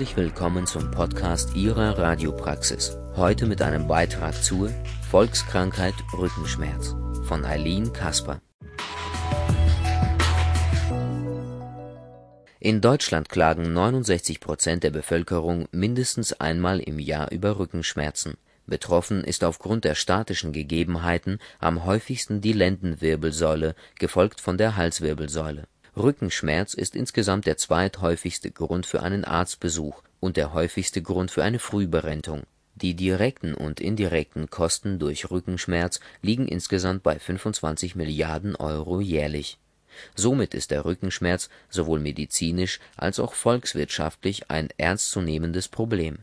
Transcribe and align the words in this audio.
Herzlich 0.00 0.16
willkommen 0.16 0.66
zum 0.66 0.90
Podcast 0.90 1.54
Ihrer 1.54 1.98
Radiopraxis. 1.98 2.96
Heute 3.16 3.44
mit 3.44 3.60
einem 3.60 3.86
Beitrag 3.86 4.32
zur 4.42 4.70
Volkskrankheit 5.10 5.92
Rückenschmerz 6.16 6.96
von 7.24 7.44
Eileen 7.44 7.92
Kasper. 7.92 8.40
In 12.60 12.80
Deutschland 12.80 13.28
klagen 13.28 13.74
69 13.74 14.40
Prozent 14.40 14.84
der 14.84 14.90
Bevölkerung 14.90 15.68
mindestens 15.70 16.32
einmal 16.32 16.80
im 16.80 16.98
Jahr 16.98 17.30
über 17.30 17.58
Rückenschmerzen. 17.58 18.38
Betroffen 18.66 19.22
ist 19.22 19.44
aufgrund 19.44 19.84
der 19.84 19.96
statischen 19.96 20.54
Gegebenheiten 20.54 21.40
am 21.58 21.84
häufigsten 21.84 22.40
die 22.40 22.54
Lendenwirbelsäule, 22.54 23.74
gefolgt 23.98 24.40
von 24.40 24.56
der 24.56 24.78
Halswirbelsäule. 24.78 25.66
Rückenschmerz 25.96 26.74
ist 26.74 26.94
insgesamt 26.94 27.46
der 27.46 27.56
zweithäufigste 27.56 28.50
Grund 28.50 28.86
für 28.86 29.02
einen 29.02 29.24
Arztbesuch 29.24 30.02
und 30.20 30.36
der 30.36 30.52
häufigste 30.52 31.02
Grund 31.02 31.30
für 31.30 31.42
eine 31.42 31.58
Frühberentung. 31.58 32.44
Die 32.76 32.94
direkten 32.94 33.54
und 33.54 33.80
indirekten 33.80 34.48
Kosten 34.48 34.98
durch 34.98 35.30
Rückenschmerz 35.30 36.00
liegen 36.22 36.46
insgesamt 36.46 37.02
bei 37.02 37.18
25 37.18 37.96
Milliarden 37.96 38.54
Euro 38.56 39.00
jährlich. 39.00 39.58
Somit 40.14 40.54
ist 40.54 40.70
der 40.70 40.84
Rückenschmerz 40.84 41.50
sowohl 41.68 41.98
medizinisch 41.98 42.78
als 42.96 43.18
auch 43.18 43.34
volkswirtschaftlich 43.34 44.50
ein 44.50 44.68
ernstzunehmendes 44.78 45.68
Problem. 45.68 46.18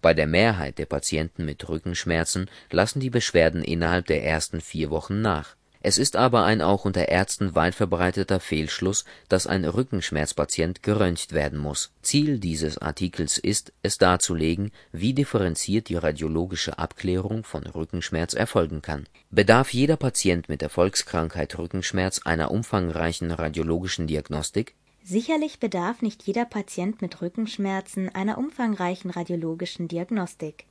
Bei 0.00 0.14
der 0.14 0.28
Mehrheit 0.28 0.78
der 0.78 0.86
Patienten 0.86 1.44
mit 1.44 1.68
Rückenschmerzen 1.68 2.48
lassen 2.70 3.00
die 3.00 3.10
Beschwerden 3.10 3.64
innerhalb 3.64 4.06
der 4.06 4.24
ersten 4.24 4.60
vier 4.60 4.90
Wochen 4.90 5.20
nach 5.20 5.56
es 5.84 5.98
ist 5.98 6.16
aber 6.16 6.44
ein 6.44 6.62
auch 6.62 6.86
unter 6.86 7.10
Ärzten 7.10 7.54
weit 7.54 7.74
verbreiteter 7.74 8.40
Fehlschluss, 8.40 9.04
dass 9.28 9.46
ein 9.46 9.66
Rückenschmerzpatient 9.66 10.82
geröntgt 10.82 11.34
werden 11.34 11.58
muss. 11.58 11.92
Ziel 12.00 12.38
dieses 12.38 12.78
Artikels 12.78 13.36
ist, 13.36 13.74
es 13.82 13.98
darzulegen, 13.98 14.72
wie 14.92 15.12
differenziert 15.12 15.90
die 15.90 15.96
radiologische 15.96 16.78
Abklärung 16.78 17.44
von 17.44 17.66
Rückenschmerz 17.66 18.32
erfolgen 18.32 18.80
kann. 18.80 19.06
Bedarf 19.30 19.74
jeder 19.74 19.98
Patient 19.98 20.48
mit 20.48 20.62
der 20.62 20.70
Volkskrankheit 20.70 21.58
Rückenschmerz 21.58 22.22
einer 22.24 22.50
umfangreichen 22.50 23.30
radiologischen 23.30 24.06
Diagnostik? 24.06 24.74
Sicherlich 25.02 25.60
bedarf 25.60 26.00
nicht 26.00 26.22
jeder 26.22 26.46
Patient 26.46 27.02
mit 27.02 27.20
Rückenschmerzen 27.20 28.08
einer 28.08 28.38
umfangreichen 28.38 29.10
radiologischen 29.10 29.86
Diagnostik 29.86 30.64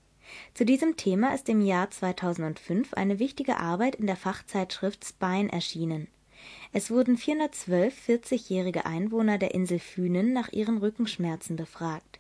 zu 0.54 0.66
diesem 0.66 0.98
Thema 0.98 1.34
ist 1.34 1.50
im 1.50 1.62
Jahr 1.62 1.92
2005 1.92 2.94
eine 2.94 3.20
wichtige 3.20 3.58
Arbeit 3.58 3.96
in 3.96 4.08
der 4.08 4.16
Fachzeitschrift 4.16 5.06
Spine 5.06 5.52
erschienen. 5.52 6.08
Es 6.72 6.92
wurden 6.92 7.18
412 7.18 8.08
40-jährige 8.08 8.86
Einwohner 8.86 9.38
der 9.38 9.54
Insel 9.54 9.80
Fünen 9.80 10.34
nach 10.34 10.52
ihren 10.52 10.78
Rückenschmerzen 10.78 11.56
befragt. 11.56 12.20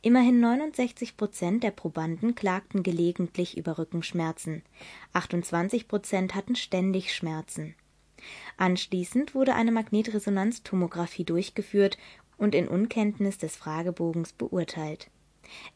Immerhin 0.00 0.40
69 0.40 1.16
Prozent 1.16 1.62
der 1.62 1.72
Probanden 1.72 2.34
klagten 2.34 2.82
gelegentlich 2.82 3.58
über 3.58 3.76
Rückenschmerzen, 3.76 4.62
28 5.12 5.88
Prozent 5.88 6.34
hatten 6.34 6.56
ständig 6.56 7.14
Schmerzen. 7.14 7.74
Anschließend 8.56 9.34
wurde 9.34 9.54
eine 9.54 9.70
Magnetresonanztomographie 9.72 11.24
durchgeführt 11.24 11.98
und 12.38 12.54
in 12.54 12.66
Unkenntnis 12.66 13.36
des 13.36 13.56
Fragebogens 13.56 14.32
beurteilt 14.32 15.10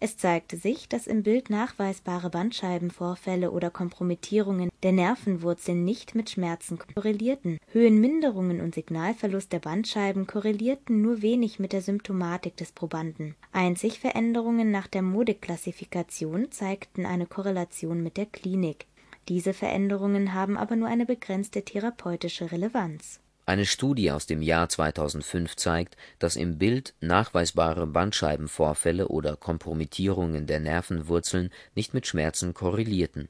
es 0.00 0.16
zeigte 0.16 0.56
sich, 0.56 0.88
dass 0.88 1.06
im 1.06 1.22
Bild 1.22 1.50
nachweisbare 1.50 2.30
Bandscheibenvorfälle 2.30 3.50
oder 3.50 3.70
Kompromittierungen 3.70 4.70
der 4.82 4.92
Nervenwurzeln 4.92 5.84
nicht 5.84 6.14
mit 6.14 6.30
Schmerzen 6.30 6.78
korrelierten. 6.78 7.58
Höhenminderungen 7.72 8.60
und 8.60 8.74
Signalverlust 8.74 9.52
der 9.52 9.60
Bandscheiben 9.60 10.26
korrelierten 10.26 11.02
nur 11.02 11.22
wenig 11.22 11.58
mit 11.58 11.72
der 11.72 11.82
Symptomatik 11.82 12.56
des 12.56 12.72
Probanden. 12.72 13.34
Einzig 13.52 14.00
Veränderungen 14.00 14.70
nach 14.70 14.86
der 14.86 15.02
Modeklassifikation 15.02 16.50
zeigten 16.50 17.06
eine 17.06 17.27
Korrelation 17.27 18.02
mit 18.02 18.16
der 18.16 18.27
Klinik. 18.27 18.86
Diese 19.28 19.55
Veränderungen 19.55 20.34
haben 20.34 20.56
aber 20.56 20.77
nur 20.77 20.88
eine 20.88 21.06
begrenzte 21.06 21.62
therapeutische 21.64 22.50
Relevanz 22.50 23.21
eine 23.45 23.67
Studie 23.67 24.11
aus 24.13 24.27
dem 24.27 24.41
Jahr 24.41 24.69
2005 24.69 25.57
zeigt, 25.57 25.97
dass 26.19 26.36
im 26.36 26.58
Bild 26.58 26.95
nachweisbare 27.01 27.86
Bandscheibenvorfälle 27.86 29.08
oder 29.08 29.36
Kompromittierungen 29.36 30.47
der 30.47 30.61
Nervenwurzeln 30.61 31.51
nicht 31.75 31.92
mit 31.92 32.07
Schmerzen 32.07 32.55
korrelierten. 32.55 33.29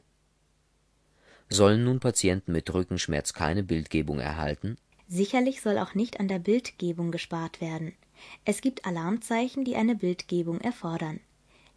Sollen 1.49 1.85
nun 1.85 2.01
Patienten 2.01 2.53
mit 2.53 2.73
Rückenschmerz 2.73 3.33
keine 3.33 3.63
Bildgebung 3.63 4.21
erhalten? 4.21 4.77
Sicherlich 5.09 5.61
soll 5.61 5.79
auch 5.79 5.95
nicht 5.95 6.21
an 6.21 6.29
der 6.29 6.39
Bildgebung 6.39 7.11
gespart 7.11 7.61
werden. 7.61 7.95
Es 8.45 8.61
gibt 8.61 8.87
Alarmzeichen, 8.87 9.65
die 9.65 9.77
eine 9.77 9.95
Bildgebung 9.95 10.61
erfordern. 10.61 11.21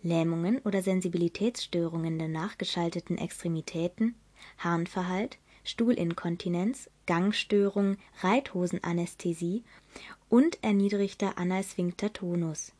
Lähmungen 0.02 0.59
oder 0.59 0.81
Sensibilitätsstörungen 0.81 2.19
der 2.19 2.28
nachgeschalteten 2.28 3.17
Extremitäten, 3.17 4.16
Harnverhalt, 4.59 5.38
Stuhlinkontinenz, 5.65 6.89
Gangstörung, 7.07 7.97
Reithosenanästhesie 8.21 9.63
und 10.29 10.63
erniedrigter 10.63 11.37
Analsphinkter 11.37 12.13
Tonus. 12.13 12.71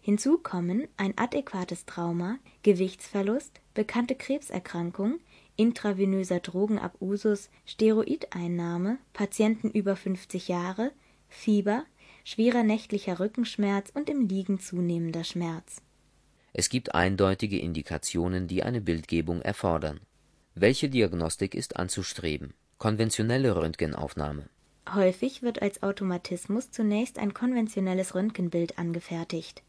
Hinzu 0.00 0.38
kommen 0.38 0.86
ein 0.96 1.18
adäquates 1.18 1.84
Trauma, 1.84 2.38
Gewichtsverlust, 2.62 3.60
bekannte 3.74 4.14
Krebserkrankung, 4.14 5.18
intravenöser 5.56 6.40
Drogenabusus, 6.40 7.50
Steroideinnahme, 7.66 8.98
Patienten 9.12 9.70
über 9.70 9.96
50 9.96 10.48
Jahre, 10.48 10.92
Fieber, 11.28 11.84
schwerer 12.24 12.62
nächtlicher 12.62 13.18
Rückenschmerz 13.18 13.90
und 13.92 14.08
im 14.08 14.28
Liegen 14.28 14.60
zunehmender 14.60 15.24
Schmerz. 15.24 15.82
Es 16.52 16.68
gibt 16.68 16.94
eindeutige 16.94 17.58
Indikationen, 17.58 18.46
die 18.46 18.62
eine 18.62 18.80
Bildgebung 18.80 19.40
erfordern 19.42 20.00
welche 20.54 20.88
Diagnostik 20.88 21.54
ist 21.54 21.76
anzustreben? 21.76 22.54
Konventionelle 22.78 23.56
Röntgenaufnahme 23.56 24.48
Häufig 24.92 25.42
wird 25.42 25.62
als 25.62 25.82
Automatismus 25.82 26.70
zunächst 26.70 27.18
ein 27.18 27.32
konventionelles 27.32 28.14
Röntgenbild 28.14 28.78
angefertigt. 28.78 29.62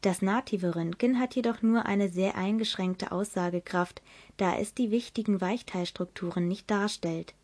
Das 0.00 0.22
native 0.22 0.74
Röntgen 0.74 1.18
hat 1.18 1.34
jedoch 1.34 1.62
nur 1.62 1.86
eine 1.86 2.08
sehr 2.08 2.36
eingeschränkte 2.36 3.12
Aussagekraft, 3.12 4.02
da 4.36 4.56
es 4.56 4.74
die 4.74 4.90
wichtigen 4.90 5.40
Weichteilstrukturen 5.40 6.48
nicht 6.48 6.70
darstellt. 6.70 7.34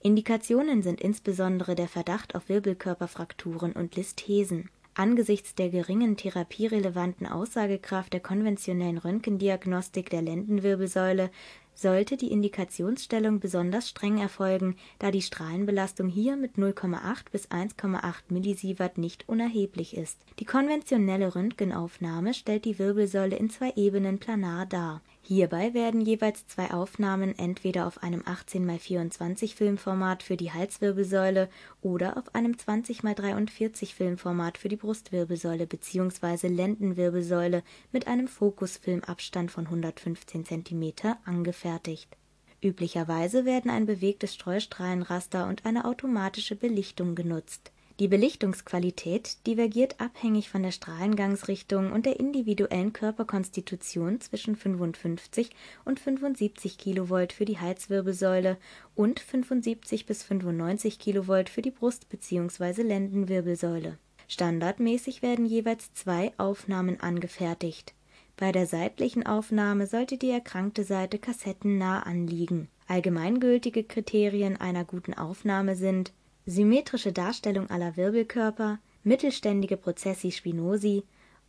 Indikationen 0.00 0.82
sind 0.82 1.00
insbesondere 1.00 1.74
der 1.74 1.88
Verdacht 1.88 2.34
auf 2.34 2.48
Wirbelkörperfrakturen 2.48 3.72
und 3.72 3.96
Listhesen. 3.96 4.68
Angesichts 4.94 5.54
der 5.54 5.70
geringen 5.70 6.18
therapierelevanten 6.18 7.26
Aussagekraft 7.26 8.12
der 8.12 8.20
konventionellen 8.20 8.98
Röntgendiagnostik 8.98 10.10
der 10.10 10.20
Lendenwirbelsäule 10.20 11.30
sollte 11.74 12.16
die 12.16 12.30
Indikationsstellung 12.30 13.40
besonders 13.40 13.88
streng 13.88 14.18
erfolgen, 14.18 14.76
da 14.98 15.10
die 15.10 15.22
Strahlenbelastung 15.22 16.08
hier 16.08 16.36
mit 16.36 16.56
0,8 16.56 17.30
bis 17.30 17.48
1,8 17.50 18.14
Millisievert 18.28 18.98
nicht 18.98 19.28
unerheblich 19.28 19.96
ist. 19.96 20.18
Die 20.38 20.44
konventionelle 20.44 21.34
Röntgenaufnahme 21.34 22.34
stellt 22.34 22.64
die 22.64 22.78
Wirbelsäule 22.78 23.36
in 23.36 23.50
zwei 23.50 23.72
Ebenen 23.76 24.18
planar 24.18 24.66
dar 24.66 25.02
Hierbei 25.24 25.72
werden 25.72 26.00
jeweils 26.00 26.48
zwei 26.48 26.72
Aufnahmen 26.72 27.38
entweder 27.38 27.86
auf 27.86 28.02
einem 28.02 28.22
18x24-Filmformat 28.22 30.24
für 30.24 30.36
die 30.36 30.52
Halswirbelsäule 30.52 31.48
oder 31.80 32.16
auf 32.16 32.34
einem 32.34 32.52
20x43-Filmformat 32.52 34.58
für 34.58 34.68
die 34.68 34.76
Brustwirbelsäule 34.76 35.68
bzw. 35.68 36.48
Lendenwirbelsäule 36.48 37.62
mit 37.92 38.08
einem 38.08 38.26
Fokusfilmabstand 38.26 39.52
von 39.52 39.66
115 39.66 40.44
cm 40.44 40.92
angefertigt. 41.24 42.16
Üblicherweise 42.60 43.44
werden 43.44 43.70
ein 43.70 43.86
bewegtes 43.86 44.34
Streustrahlenraster 44.34 45.46
und 45.46 45.64
eine 45.64 45.84
automatische 45.84 46.56
Belichtung 46.56 47.14
genutzt 47.14 47.70
die 48.02 48.08
Belichtungsqualität 48.08 49.46
divergiert 49.46 50.00
abhängig 50.00 50.50
von 50.50 50.64
der 50.64 50.72
Strahlengangsrichtung 50.72 51.92
und 51.92 52.04
der 52.04 52.18
individuellen 52.18 52.92
Körperkonstitution 52.92 54.20
zwischen 54.20 54.56
55 54.56 55.50
und 55.84 56.00
75 56.00 56.78
kV 56.78 57.28
für 57.32 57.44
die 57.44 57.60
Halswirbelsäule 57.60 58.56
und 58.96 59.20
75 59.20 60.04
bis 60.04 60.24
95 60.24 60.98
kV 60.98 61.44
für 61.48 61.62
die 61.62 61.70
Brust 61.70 62.08
bzw. 62.08 62.82
Lendenwirbelsäule. 62.82 63.98
Standardmäßig 64.26 65.22
werden 65.22 65.46
jeweils 65.46 65.94
zwei 65.94 66.32
Aufnahmen 66.38 66.98
angefertigt. 66.98 67.94
Bei 68.36 68.50
der 68.50 68.66
seitlichen 68.66 69.26
Aufnahme 69.26 69.86
sollte 69.86 70.18
die 70.18 70.30
erkrankte 70.30 70.82
Seite 70.82 71.20
kassettennah 71.20 72.00
anliegen. 72.00 72.66
Allgemeingültige 72.88 73.84
Kriterien 73.84 74.56
einer 74.56 74.84
guten 74.84 75.14
Aufnahme 75.14 75.76
sind 75.76 76.12
Symmetrische 76.46 77.12
Darstellung 77.12 77.70
aller 77.70 77.96
Wirbelkörper, 77.96 78.80
mittelständige 79.04 79.76
Prozessi 79.76 80.32
spinosi, 80.32 81.04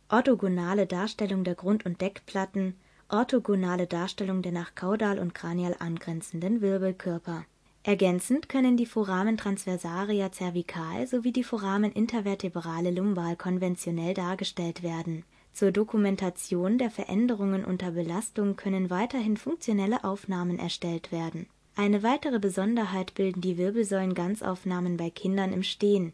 orthogonale 0.08 0.86
Darstellung 0.86 1.42
der 1.42 1.56
Grund 1.56 1.84
und 1.84 2.00
Deckplatten, 2.00 2.74
orthogonale 3.08 3.86
Darstellung 3.86 4.42
der 4.42 4.52
nach 4.52 4.74
kaudal 4.76 5.18
und 5.18 5.34
kranial 5.34 5.74
angrenzenden 5.78 6.60
Wirbelkörper. 6.60 7.44
Ergänzend 7.82 8.48
können 8.48 8.76
die 8.76 8.86
Foramen 8.86 9.36
transversaria 9.36 10.30
cervical 10.32 11.06
sowie 11.06 11.32
die 11.32 11.44
Foramen 11.44 11.92
intervertebrale 11.92 12.90
lumbal 12.90 13.36
konventionell 13.36 14.14
dargestellt 14.14 14.82
werden 14.82 15.24
Zur 15.52 15.70
Dokumentation 15.70 16.78
der 16.78 16.90
Veränderungen 16.90 17.64
unter 17.64 17.90
Belastung 17.90 18.56
können 18.56 18.90
weiterhin 18.90 19.36
funktionelle 19.36 20.02
Aufnahmen 20.02 20.58
erstellt 20.58 21.12
werden. 21.12 21.46
Eine 21.76 22.04
weitere 22.04 22.38
Besonderheit 22.38 23.14
bilden 23.14 23.40
die 23.40 23.58
Wirbelsäulen-Ganzaufnahmen 23.58 24.96
bei 24.96 25.10
Kindern 25.10 25.52
im 25.52 25.64
Stehen. 25.64 26.12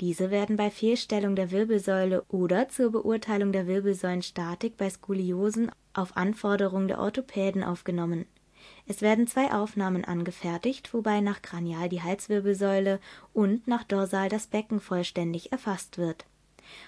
Diese 0.00 0.30
werden 0.30 0.56
bei 0.56 0.70
Fehlstellung 0.70 1.36
der 1.36 1.52
Wirbelsäule 1.52 2.24
oder 2.28 2.68
zur 2.68 2.90
Beurteilung 2.90 3.52
der 3.52 3.66
Wirbelsäulenstatik 3.66 4.76
bei 4.76 4.90
Skoliosen 4.90 5.70
auf 5.94 6.16
Anforderung 6.16 6.88
der 6.88 6.98
Orthopäden 6.98 7.62
aufgenommen. 7.62 8.26
Es 8.86 9.00
werden 9.00 9.28
zwei 9.28 9.52
Aufnahmen 9.52 10.04
angefertigt, 10.04 10.92
wobei 10.92 11.20
nach 11.20 11.40
Kranial 11.40 11.88
die 11.88 12.02
Halswirbelsäule 12.02 12.98
und 13.32 13.68
nach 13.68 13.84
Dorsal 13.84 14.28
das 14.28 14.48
Becken 14.48 14.80
vollständig 14.80 15.52
erfasst 15.52 15.98
wird 15.98 16.26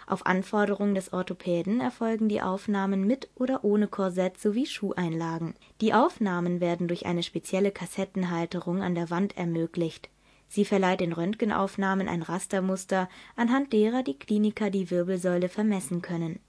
auf 0.07 0.27
Anforderung 0.27 0.95
des 0.95 1.13
Orthopäden 1.13 1.81
erfolgen 1.81 2.29
die 2.29 2.43
Aufnahmen 2.43 3.07
mit 3.07 3.29
oder 3.35 3.65
ohne 3.65 3.89
Korsett 3.89 4.39
sowie 4.41 4.67
Schuheinlagen. 4.67 5.55
Die 5.81 5.95
Aufnahmen 5.95 6.61
werden 6.61 6.89
durch 6.89 7.07
eine 7.07 7.23
spezielle 7.23 7.71
Kassettenhalterung 7.71 8.83
an 8.83 8.95
der 8.95 9.11
Wand 9.11 9.37
ermöglicht. 9.37 10.09
Sie 10.49 10.65
verleiht 10.65 11.01
den 11.01 11.13
Röntgenaufnahmen 11.13 12.09
ein 12.09 12.23
Rastermuster, 12.23 13.09
anhand 13.37 13.73
derer 13.73 14.03
die 14.03 14.19
Kliniker 14.19 14.71
die 14.71 14.91
Wirbelsäule 14.91 15.49
vermessen 15.49 16.01
können. 16.01 16.41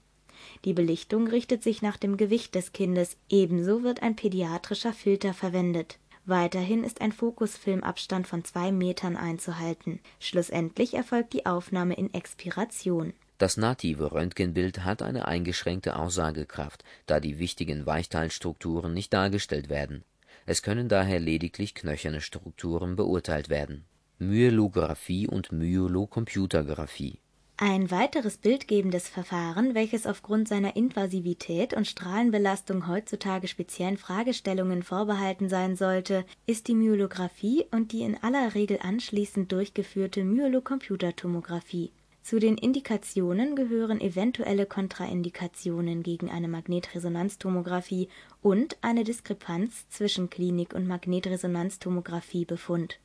Die 0.64 0.72
Belichtung 0.72 1.26
richtet 1.26 1.62
sich 1.62 1.82
nach 1.82 1.98
dem 1.98 2.16
Gewicht 2.16 2.54
des 2.54 2.72
Kindes, 2.72 3.18
ebenso 3.28 3.82
wird 3.82 4.02
ein 4.02 4.16
pädiatrischer 4.16 4.94
Filter 4.94 5.34
verwendet. 5.34 5.98
Weiterhin 6.30 6.84
ist 6.84 7.00
ein 7.00 7.10
Fokusfilmabstand 7.10 8.26
von 8.26 8.44
zwei 8.44 8.70
Metern 8.70 9.16
einzuhalten. 9.16 9.98
Schlussendlich 10.20 10.94
erfolgt 10.94 11.32
die 11.32 11.44
Aufnahme 11.44 11.94
in 11.94 12.14
Expiration 12.14 13.12
das 13.40 13.56
native 13.56 14.12
Röntgenbild 14.12 14.84
hat 14.84 15.00
eine 15.00 15.26
eingeschränkte 15.26 15.96
Aussagekraft, 15.96 16.84
da 17.06 17.20
die 17.20 17.38
wichtigen 17.38 17.86
Weichteilstrukturen 17.86 18.92
nicht 18.92 19.14
dargestellt 19.14 19.70
werden. 19.70 20.04
Es 20.44 20.62
können 20.62 20.90
daher 20.90 21.20
lediglich 21.20 21.74
knöcherne 21.74 22.20
Strukturen 22.20 22.96
beurteilt 22.96 23.48
werden. 23.48 23.86
Myelographie 24.18 25.26
und 25.26 25.52
Myelocomputergraphie 25.52 27.18
Ein 27.62 27.90
weiteres 27.90 28.38
bildgebendes 28.38 29.06
Verfahren, 29.06 29.74
welches 29.74 30.06
aufgrund 30.06 30.48
seiner 30.48 30.76
Invasivität 30.76 31.74
und 31.74 31.86
Strahlenbelastung 31.86 32.88
heutzutage 32.88 33.48
speziellen 33.48 33.98
Fragestellungen 33.98 34.82
vorbehalten 34.82 35.50
sein 35.50 35.76
sollte, 35.76 36.24
ist 36.46 36.68
die 36.68 36.74
Myelographie 36.74 37.66
und 37.70 37.92
die 37.92 38.00
in 38.00 38.16
aller 38.16 38.54
Regel 38.54 38.78
anschließend 38.80 39.52
durchgeführte 39.52 40.24
Myelocomputertomographie 40.24 41.92
zu 42.22 42.38
den 42.38 42.58
Indikationen 42.58 43.56
gehören 43.56 43.98
eventuelle 44.00 44.66
Kontraindikationen 44.66 46.02
gegen 46.02 46.30
eine 46.30 46.48
Magnetresonanztomographie 46.48 48.08
und 48.40 48.76
eine 48.82 49.04
Diskrepanz 49.04 49.88
zwischen 49.88 50.28
Klinik 50.30 50.74
und 50.74 50.86
Magnetresonanztomographie-Befund. 50.86 53.00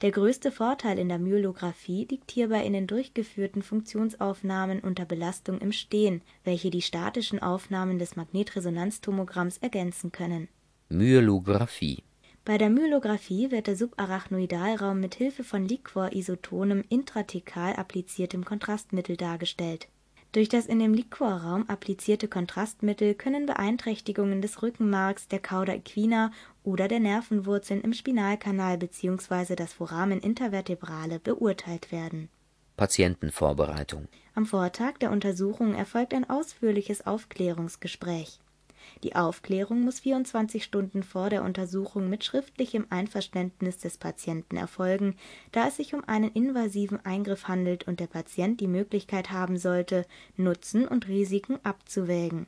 Der 0.00 0.10
größte 0.10 0.50
Vorteil 0.50 0.98
in 0.98 1.08
der 1.08 1.18
Myelographie 1.18 2.06
liegt 2.10 2.30
hierbei 2.30 2.64
in 2.64 2.72
den 2.72 2.86
durchgeführten 2.86 3.62
Funktionsaufnahmen 3.62 4.80
unter 4.80 5.04
Belastung 5.04 5.60
im 5.60 5.72
Stehen, 5.72 6.22
welche 6.44 6.70
die 6.70 6.82
statischen 6.82 7.40
Aufnahmen 7.40 7.98
des 7.98 8.16
Magnetresonanztomogramms 8.16 9.58
ergänzen 9.58 10.12
können. 10.12 10.48
Myelographie 10.88 12.02
bei 12.44 12.58
der 12.58 12.70
Myelographie 12.70 13.52
wird 13.52 13.68
der 13.68 13.76
Subarachnoidalraum 13.76 14.98
mit 14.98 15.14
Hilfe 15.14 15.44
von 15.44 15.64
Liquorisotonem 15.64 16.82
intrathekal 16.88 17.74
appliziertem 17.74 18.44
Kontrastmittel 18.44 19.16
dargestellt. 19.16 19.86
Durch 20.32 20.48
das 20.48 20.64
in 20.64 20.78
dem 20.78 20.94
Liquorraum 20.94 21.68
applizierte 21.68 22.26
Kontrastmittel 22.26 23.14
können 23.14 23.44
Beeinträchtigungen 23.44 24.40
des 24.40 24.62
Rückenmarks, 24.62 25.28
der 25.28 25.40
Cauda 25.40 25.74
equina 25.74 26.32
oder 26.64 26.88
der 26.88 27.00
Nervenwurzeln 27.00 27.82
im 27.82 27.92
Spinalkanal 27.92 28.78
bzw. 28.78 29.56
das 29.56 29.74
Foramen 29.74 30.20
intervertebrale 30.20 31.20
beurteilt 31.20 31.92
werden. 31.92 32.30
Patientenvorbereitung 32.78 34.08
Am 34.34 34.46
Vortag 34.46 34.96
der 34.98 35.10
Untersuchung 35.10 35.74
erfolgt 35.74 36.14
ein 36.14 36.28
ausführliches 36.28 37.06
Aufklärungsgespräch 37.06 38.40
die 39.02 39.14
Aufklärung 39.16 39.82
muss 39.82 40.00
24 40.00 40.62
Stunden 40.64 41.02
vor 41.02 41.30
der 41.30 41.42
Untersuchung 41.42 42.08
mit 42.08 42.24
schriftlichem 42.24 42.86
Einverständnis 42.90 43.78
des 43.78 43.98
Patienten 43.98 44.56
erfolgen, 44.56 45.16
da 45.50 45.68
es 45.68 45.76
sich 45.76 45.94
um 45.94 46.04
einen 46.04 46.30
invasiven 46.30 47.04
Eingriff 47.04 47.48
handelt 47.48 47.86
und 47.88 48.00
der 48.00 48.06
Patient 48.06 48.60
die 48.60 48.68
Möglichkeit 48.68 49.30
haben 49.30 49.56
sollte, 49.56 50.06
Nutzen 50.36 50.86
und 50.86 51.08
Risiken 51.08 51.58
abzuwägen. 51.62 52.46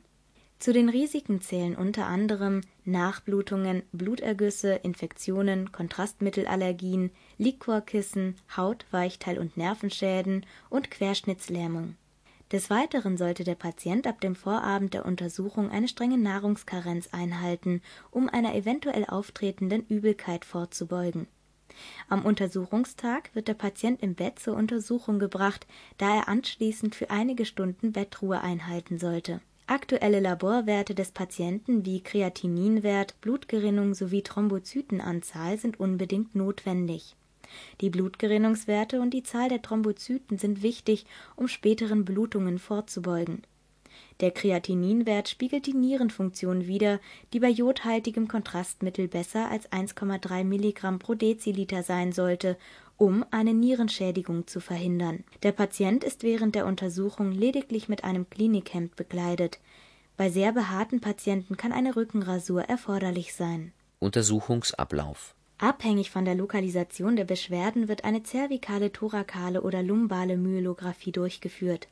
Zu 0.57 0.71
den 0.71 0.89
Risiken 0.89 1.41
zählen 1.41 1.75
unter 1.75 2.07
anderem 2.07 2.61
Nachblutungen, 2.85 3.83
Blutergüsse, 3.91 4.73
Infektionen, 4.75 5.71
Kontrastmittelallergien, 5.71 7.11
Liquorkissen, 7.37 8.35
Haut 8.55 8.85
Weichteil 8.91 9.37
und 9.37 9.57
Nervenschäden 9.57 10.45
und 10.69 10.91
Querschnittslähmung 10.91 11.97
des 12.51 12.69
Weiteren 12.69 13.17
sollte 13.17 13.43
der 13.43 13.55
Patient 13.55 14.05
ab 14.05 14.21
dem 14.21 14.35
Vorabend 14.35 14.93
der 14.93 15.05
Untersuchung 15.05 15.71
eine 15.71 15.87
strenge 15.87 16.17
Nahrungskarenz 16.17 17.09
einhalten, 17.11 17.81
um 18.11 18.29
einer 18.29 18.53
eventuell 18.53 19.05
auftretenden 19.05 19.85
Übelkeit 19.87 20.45
vorzubeugen. 20.45 21.27
Am 22.07 22.23
Untersuchungstag 22.23 23.33
wird 23.33 23.47
der 23.47 23.55
Patient 23.55 24.01
im 24.01 24.13
Bett 24.13 24.39
zur 24.39 24.55
Untersuchung 24.55 25.17
gebracht, 25.17 25.65
da 25.97 26.15
er 26.15 26.27
anschließend 26.29 26.93
für 26.95 27.09
einige 27.09 27.45
Stunden 27.45 27.91
Bettruhe 27.91 28.41
einhalten 28.41 28.99
sollte. 28.99 29.41
Aktuelle 29.67 30.19
Laborwerte 30.19 30.93
des 30.93 31.11
Patienten 31.11 31.85
wie 31.85 32.01
Kreatininwert, 32.01 33.19
Blutgerinnung 33.21 33.95
sowie 33.95 34.21
Thrombozytenanzahl 34.21 35.57
sind 35.57 35.79
unbedingt 35.79 36.35
notwendig 36.35 37.15
die 37.81 37.89
Blutgerinnungswerte 37.89 39.01
und 39.01 39.11
die 39.13 39.23
Zahl 39.23 39.49
der 39.49 39.61
Thrombozyten 39.61 40.37
sind 40.37 40.61
wichtig, 40.61 41.05
um 41.35 41.47
späteren 41.47 42.05
Blutungen 42.05 42.59
vorzubeugen. 42.59 43.41
Der 44.21 44.31
Kreatininwert 44.31 45.27
spiegelt 45.27 45.65
die 45.65 45.73
Nierenfunktion 45.73 46.67
wider, 46.67 46.99
die 47.33 47.39
bei 47.39 47.49
jodhaltigem 47.49 48.27
Kontrastmittel 48.27 49.07
besser 49.07 49.49
als 49.49 49.69
1,3 49.71 50.43
Milligramm 50.43 50.99
pro 50.99 51.15
Deziliter 51.15 51.83
sein 51.83 52.13
sollte, 52.13 52.57
um 52.97 53.25
eine 53.31 53.53
Nierenschädigung 53.53 54.47
zu 54.47 54.61
verhindern. 54.61 55.25
Der 55.43 55.51
Patient 55.51 56.03
ist 56.03 56.23
während 56.23 56.55
der 56.55 56.65
Untersuchung 56.65 57.31
lediglich 57.31 57.89
mit 57.89 58.05
einem 58.05 58.29
Klinikhemd 58.29 58.95
bekleidet. 58.95 59.59
Bei 60.15 60.29
sehr 60.29 60.53
behaarten 60.53 61.01
Patienten 61.01 61.57
kann 61.57 61.73
eine 61.73 61.97
Rückenrasur 61.97 62.63
erforderlich 62.63 63.33
sein. 63.33 63.73
Untersuchungsablauf 63.99 65.35
Abhängig 65.57 66.11
von 66.11 66.25
der 66.25 66.35
Lokalisation 66.35 67.15
der 67.15 67.23
Beschwerden 67.23 67.87
wird 67.87 68.03
eine 68.03 68.23
zervikale, 68.23 68.91
thorakale 68.91 69.61
oder 69.61 69.81
lumbale 69.83 70.35
Myelographie 70.35 71.13
durchgeführt. 71.13 71.87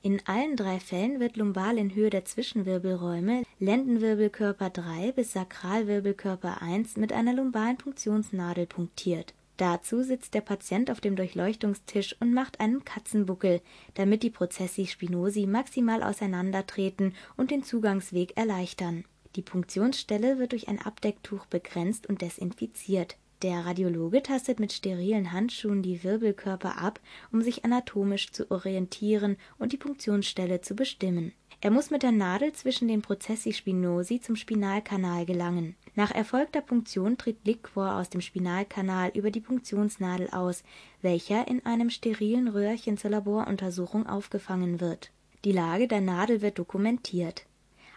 In 0.00 0.20
allen 0.26 0.54
drei 0.54 0.78
Fällen 0.78 1.18
wird 1.18 1.36
lumbal 1.36 1.76
in 1.76 1.94
Höhe 1.94 2.10
der 2.10 2.24
Zwischenwirbelräume 2.24 3.42
Lendenwirbelkörper 3.58 4.70
3 4.70 5.12
bis 5.12 5.32
Sakralwirbelkörper 5.32 6.62
1 6.62 6.96
mit 6.96 7.12
einer 7.12 7.32
lumbalen 7.32 7.78
Punktionsnadel 7.78 8.66
punktiert. 8.66 9.34
Dazu 9.56 10.02
sitzt 10.02 10.34
der 10.34 10.40
Patient 10.40 10.90
auf 10.90 11.00
dem 11.00 11.16
Durchleuchtungstisch 11.16 12.14
und 12.20 12.32
macht 12.32 12.60
einen 12.60 12.84
Katzenbuckel, 12.84 13.60
damit 13.94 14.22
die 14.22 14.30
Prozessi 14.30 14.86
spinosi 14.86 15.46
maximal 15.46 16.02
auseinandertreten 16.02 17.14
und 17.36 17.50
den 17.50 17.64
Zugangsweg 17.64 18.36
erleichtern 18.36 19.04
die 19.36 19.42
Punktionsstelle 19.42 20.38
wird 20.38 20.52
durch 20.52 20.68
ein 20.68 20.80
Abdecktuch 20.80 21.46
begrenzt 21.46 22.06
und 22.06 22.22
desinfiziert. 22.22 23.16
Der 23.42 23.66
Radiologe 23.66 24.22
tastet 24.22 24.58
mit 24.58 24.72
sterilen 24.72 25.32
Handschuhen 25.32 25.82
die 25.82 26.02
Wirbelkörper 26.02 26.78
ab, 26.78 27.00
um 27.30 27.42
sich 27.42 27.64
anatomisch 27.64 28.32
zu 28.32 28.50
orientieren 28.50 29.36
und 29.58 29.72
die 29.72 29.76
Punktionsstelle 29.76 30.60
zu 30.60 30.74
bestimmen. 30.74 31.32
Er 31.60 31.70
muss 31.70 31.90
mit 31.90 32.02
der 32.02 32.12
Nadel 32.12 32.52
zwischen 32.52 32.88
den 32.88 33.02
Prozessi 33.02 33.52
spinosi 33.52 34.20
zum 34.20 34.36
Spinalkanal 34.36 35.26
gelangen. 35.26 35.76
Nach 35.94 36.10
erfolgter 36.10 36.60
Punktion 36.60 37.18
tritt 37.18 37.44
Liquor 37.44 37.96
aus 37.96 38.08
dem 38.08 38.20
Spinalkanal 38.20 39.10
über 39.14 39.30
die 39.30 39.40
Punktionsnadel 39.40 40.30
aus, 40.30 40.62
welcher 41.02 41.48
in 41.48 41.64
einem 41.66 41.90
sterilen 41.90 42.48
Röhrchen 42.48 42.96
zur 42.96 43.10
Laboruntersuchung 43.10 44.06
aufgefangen 44.06 44.80
wird. 44.80 45.10
Die 45.44 45.52
Lage 45.52 45.88
der 45.88 46.00
Nadel 46.00 46.40
wird 46.40 46.58
dokumentiert 46.58 47.46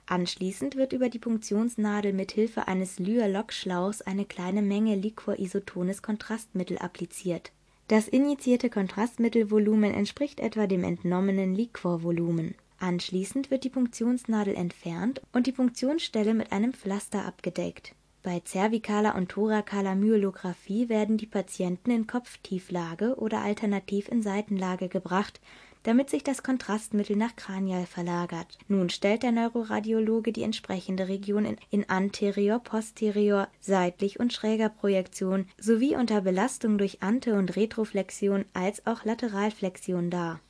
Anschließend 0.08 0.78
wird 0.78 0.94
über 0.94 1.10
die 1.10 1.20
Punktionsnadel 1.20 2.14
mit 2.14 2.32
Hilfe 2.32 2.68
eines 2.70 2.98
Lyhr-Lockschlauchs 2.98 4.02
eine 4.02 4.24
kleine 4.24 4.62
Menge 4.62 4.96
liquorisotones 4.96 6.02
Kontrastmittel 6.02 6.78
appliziert. 6.78 7.52
Das 7.90 8.08
injizierte 8.08 8.70
Kontrastmittelvolumen 8.70 9.94
entspricht 9.94 10.40
etwa 10.40 10.66
dem 10.66 10.86
entnommenen 10.86 11.54
Liquorvolumen. 11.54 12.56
Anschließend 12.80 13.52
wird 13.52 13.66
die 13.66 13.70
Punktionsnadel 13.70 14.56
entfernt 14.56 15.22
und 15.34 15.46
die 15.46 15.52
Punktionsstelle 15.52 16.34
mit 16.34 16.54
einem 16.54 16.74
Pflaster 16.74 17.26
abgedeckt. 17.26 17.94
Bei 18.24 18.40
zervikaler 18.40 19.16
und 19.16 19.30
thorakaler 19.30 19.96
Myelographie 19.96 20.90
werden 20.90 21.18
die 21.18 21.28
Patienten 21.28 21.92
in 21.92 22.08
Kopftieflage 22.08 23.16
oder 23.16 23.42
alternativ 23.42 24.10
in 24.10 24.22
Seitenlage 24.22 24.90
gebracht 24.90 25.40
damit 25.88 26.10
sich 26.10 26.22
das 26.22 26.44
Kontrastmittel 26.44 27.16
nach 27.16 27.38
Kranial 27.38 27.86
verlagert. 27.86 28.58
Nun 28.68 28.90
stellt 28.90 29.24
der 29.24 29.32
Neuroradiologe 29.32 30.34
die 30.34 30.44
entsprechende 30.44 31.08
Region 31.08 31.46
in, 31.46 31.56
in 31.70 31.90
Anterior, 31.90 32.60
Posterior, 32.60 33.48
seitlich 33.62 34.20
und 34.20 34.34
schräger 34.34 34.68
Projektion 34.68 35.46
sowie 35.58 35.96
unter 35.96 36.20
Belastung 36.20 36.78
durch 36.78 37.02
Ante 37.02 37.36
und 37.36 37.56
Retroflexion 37.56 38.44
als 38.52 38.86
auch 38.86 39.06
Lateralflexion 39.06 40.10
dar 40.10 40.42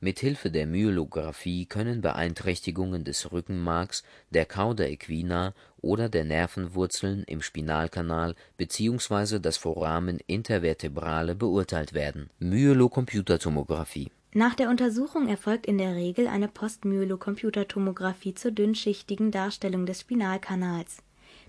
Mithilfe 0.00 0.50
der 0.50 0.66
Myelographie 0.66 1.66
können 1.66 2.00
Beeinträchtigungen 2.00 3.04
des 3.04 3.30
Rückenmarks, 3.30 4.02
der 4.30 4.46
Cauda 4.46 4.84
equina 4.84 5.54
oder 5.82 6.08
der 6.08 6.24
Nervenwurzeln 6.24 7.22
im 7.24 7.42
Spinalkanal 7.42 8.34
bzw. 8.56 9.38
das 9.38 9.56
Foramen 9.58 10.18
intervertebrale 10.26 11.36
beurteilt 11.36 11.92
werden. 11.92 12.30
Myelocomputertomographie 12.38 14.10
Nach 14.32 14.54
der 14.54 14.70
Untersuchung 14.70 15.28
erfolgt 15.28 15.66
in 15.66 15.78
der 15.78 15.94
Regel 15.96 16.28
eine 16.28 16.48
Postmyelocomputertomographie 16.48 18.34
zur 18.34 18.52
dünnschichtigen 18.52 19.30
Darstellung 19.30 19.86
des 19.86 20.00
Spinalkanals. 20.00 20.98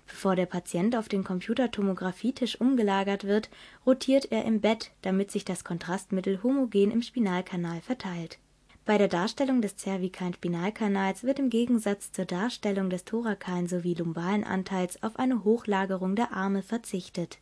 Bevor 0.06 0.34
der 0.34 0.46
Patient 0.46 0.96
auf 0.96 1.08
den 1.08 1.22
Computertomographietisch 1.22 2.60
umgelagert 2.60 3.24
wird, 3.24 3.50
rotiert 3.86 4.32
er 4.32 4.44
im 4.44 4.60
Bett, 4.60 4.90
damit 5.02 5.30
sich 5.30 5.44
das 5.44 5.64
Kontrastmittel 5.64 6.42
homogen 6.42 6.90
im 6.90 7.02
Spinalkanal 7.02 7.80
verteilt 7.80 8.38
bei 8.84 8.98
der 8.98 9.08
Darstellung 9.08 9.62
des 9.62 9.76
zervikalen 9.76 10.34
Spinalkanals 10.34 11.22
wird 11.22 11.38
im 11.38 11.50
Gegensatz 11.50 12.10
zur 12.10 12.24
Darstellung 12.24 12.90
des 12.90 13.04
thorakalen 13.04 13.68
sowie 13.68 13.94
lumbalen 13.94 14.42
Anteils 14.42 15.00
auf 15.04 15.18
eine 15.18 15.44
Hochlagerung 15.44 16.16
der 16.16 16.32
Arme 16.32 16.62
verzichtet. 16.62 17.38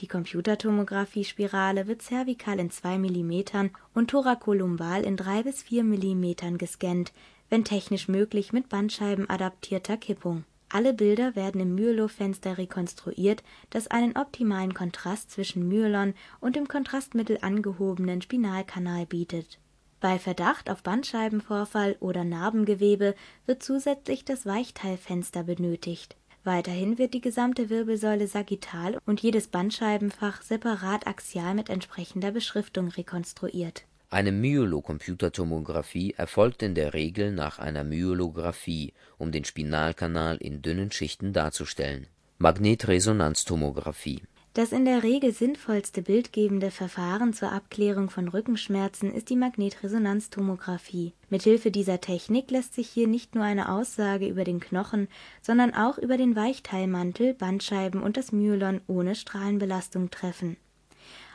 Die 0.00 0.08
Computertomographie-Spirale 0.08 1.86
wird 1.86 2.02
zervikal 2.02 2.58
in 2.58 2.70
2 2.70 2.98
mm 2.98 3.70
und 3.94 4.10
thoracolumbal 4.10 5.02
in 5.04 5.16
3 5.16 5.44
bis 5.44 5.62
4 5.62 5.84
mm 5.84 6.58
gescannt, 6.58 7.12
wenn 7.48 7.64
technisch 7.64 8.08
möglich 8.08 8.52
mit 8.52 8.68
bandscheibenadaptierter 8.68 9.96
Kippung. 9.96 10.44
Alle 10.68 10.92
Bilder 10.92 11.36
werden 11.36 11.60
im 11.60 11.74
Myelo-Fenster 11.74 12.58
rekonstruiert, 12.58 13.44
das 13.70 13.86
einen 13.86 14.16
optimalen 14.16 14.74
Kontrast 14.74 15.30
zwischen 15.30 15.68
Myelon 15.68 16.14
und 16.40 16.56
dem 16.56 16.66
Kontrastmittel 16.66 17.38
angehobenen 17.42 18.22
Spinalkanal 18.22 19.06
bietet 19.06 19.60
bei 20.04 20.18
Verdacht 20.18 20.68
auf 20.68 20.82
Bandscheibenvorfall 20.82 21.96
oder 21.98 22.24
Narbengewebe 22.24 23.14
wird 23.46 23.62
zusätzlich 23.62 24.22
das 24.22 24.44
Weichteilfenster 24.44 25.44
benötigt. 25.44 26.14
Weiterhin 26.44 26.98
wird 26.98 27.14
die 27.14 27.22
gesamte 27.22 27.70
Wirbelsäule 27.70 28.26
sagittal 28.26 28.98
und 29.06 29.22
jedes 29.22 29.48
Bandscheibenfach 29.48 30.42
separat 30.42 31.06
axial 31.06 31.54
mit 31.54 31.70
entsprechender 31.70 32.32
Beschriftung 32.32 32.88
rekonstruiert. 32.88 33.84
Eine 34.10 34.30
Myelocomputertomographie 34.30 36.14
erfolgt 36.16 36.62
in 36.62 36.74
der 36.74 36.92
Regel 36.92 37.32
nach 37.32 37.58
einer 37.58 37.82
Myelographie, 37.82 38.92
um 39.16 39.32
den 39.32 39.44
Spinalkanal 39.44 40.36
in 40.36 40.60
dünnen 40.60 40.92
Schichten 40.92 41.32
darzustellen. 41.32 42.06
Magnetresonanztomographie 42.38 44.20
das 44.54 44.70
in 44.70 44.84
der 44.84 45.02
Regel 45.02 45.32
sinnvollste 45.32 46.00
bildgebende 46.00 46.70
Verfahren 46.70 47.32
zur 47.32 47.50
Abklärung 47.50 48.08
von 48.08 48.28
Rückenschmerzen 48.28 49.12
ist 49.12 49.28
die 49.28 49.36
Magnetresonanztomographie. 49.36 51.12
Mithilfe 51.28 51.72
dieser 51.72 52.00
Technik 52.00 52.52
lässt 52.52 52.72
sich 52.74 52.88
hier 52.88 53.08
nicht 53.08 53.34
nur 53.34 53.42
eine 53.42 53.68
Aussage 53.68 54.28
über 54.28 54.44
den 54.44 54.60
Knochen, 54.60 55.08
sondern 55.42 55.74
auch 55.74 55.98
über 55.98 56.16
den 56.16 56.36
Weichteilmantel, 56.36 57.34
Bandscheiben 57.34 58.00
und 58.00 58.16
das 58.16 58.30
Myelon 58.30 58.80
ohne 58.86 59.16
Strahlenbelastung 59.16 60.10
treffen. 60.10 60.56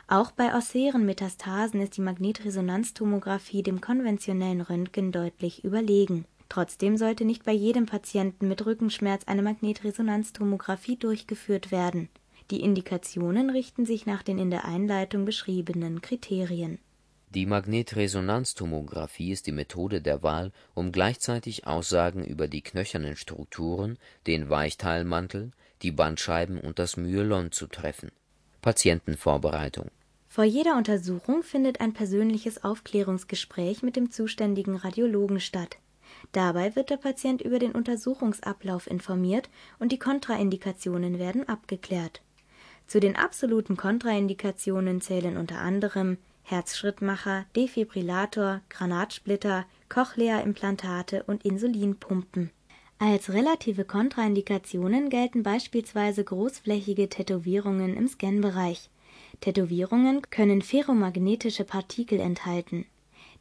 Auch 0.08 0.30
bei 0.30 0.56
ossären 0.56 1.04
Metastasen 1.04 1.82
ist 1.82 1.98
die 1.98 2.02
Magnetresonanztomographie 2.02 3.62
dem 3.62 3.82
konventionellen 3.82 4.62
Röntgen 4.62 5.12
deutlich 5.12 5.62
überlegen. 5.62 6.24
Trotzdem 6.48 6.96
sollte 6.96 7.26
nicht 7.26 7.44
bei 7.44 7.52
jedem 7.52 7.84
Patienten 7.84 8.48
mit 8.48 8.64
Rückenschmerz 8.64 9.24
eine 9.26 9.42
Magnetresonanztomographie 9.42 10.96
durchgeführt 10.96 11.70
werden 11.70 12.08
die 12.50 12.60
Indikationen 12.60 13.50
richten 13.50 13.86
sich 13.86 14.06
nach 14.06 14.22
den 14.22 14.38
in 14.38 14.50
der 14.50 14.64
Einleitung 14.64 15.24
beschriebenen 15.24 16.00
Kriterien. 16.00 16.78
Die 17.32 17.46
Magnetresonanztomographie 17.46 19.30
ist 19.30 19.46
die 19.46 19.52
Methode 19.52 20.00
der 20.02 20.24
Wahl, 20.24 20.50
um 20.74 20.90
gleichzeitig 20.90 21.64
Aussagen 21.64 22.24
über 22.24 22.48
die 22.48 22.60
knöchernen 22.60 23.14
Strukturen, 23.14 23.98
den 24.26 24.50
Weichteilmantel, 24.50 25.52
die 25.82 25.92
Bandscheiben 25.92 26.58
und 26.58 26.80
das 26.80 26.96
Myelon 26.96 27.52
zu 27.52 27.68
treffen. 27.68 28.10
Patientenvorbereitung 28.62 29.90
Vor 30.26 30.42
jeder 30.42 30.76
Untersuchung 30.76 31.44
findet 31.44 31.80
ein 31.80 31.92
persönliches 31.92 32.64
Aufklärungsgespräch 32.64 33.84
mit 33.84 33.94
dem 33.94 34.10
zuständigen 34.10 34.74
Radiologen 34.74 35.38
statt. 35.38 35.76
Dabei 36.32 36.74
wird 36.74 36.90
der 36.90 36.96
Patient 36.96 37.40
über 37.40 37.60
den 37.60 37.72
Untersuchungsablauf 37.72 38.90
informiert 38.90 39.48
und 39.78 39.92
die 39.92 40.00
Kontraindikationen 40.00 41.20
werden 41.20 41.48
abgeklärt 41.48 42.22
zu 42.90 42.98
den 42.98 43.14
absoluten 43.14 43.76
Kontraindikationen 43.76 45.00
zählen 45.00 45.36
unter 45.36 45.60
anderem 45.60 46.18
Herzschrittmacher, 46.42 47.46
Defibrillator, 47.54 48.62
Granatsplitter, 48.68 49.64
Cochlea-Implantate 49.88 51.22
und 51.28 51.44
Insulinpumpen. 51.44 52.50
Als 52.98 53.32
relative 53.32 53.84
Kontraindikationen 53.84 55.08
gelten 55.08 55.44
beispielsweise 55.44 56.24
großflächige 56.24 57.08
Tätowierungen 57.08 57.96
im 57.96 58.08
Scanbereich. 58.08 58.90
Tätowierungen 59.40 60.22
können 60.28 60.60
ferromagnetische 60.60 61.62
Partikel 61.62 62.18
enthalten. 62.18 62.86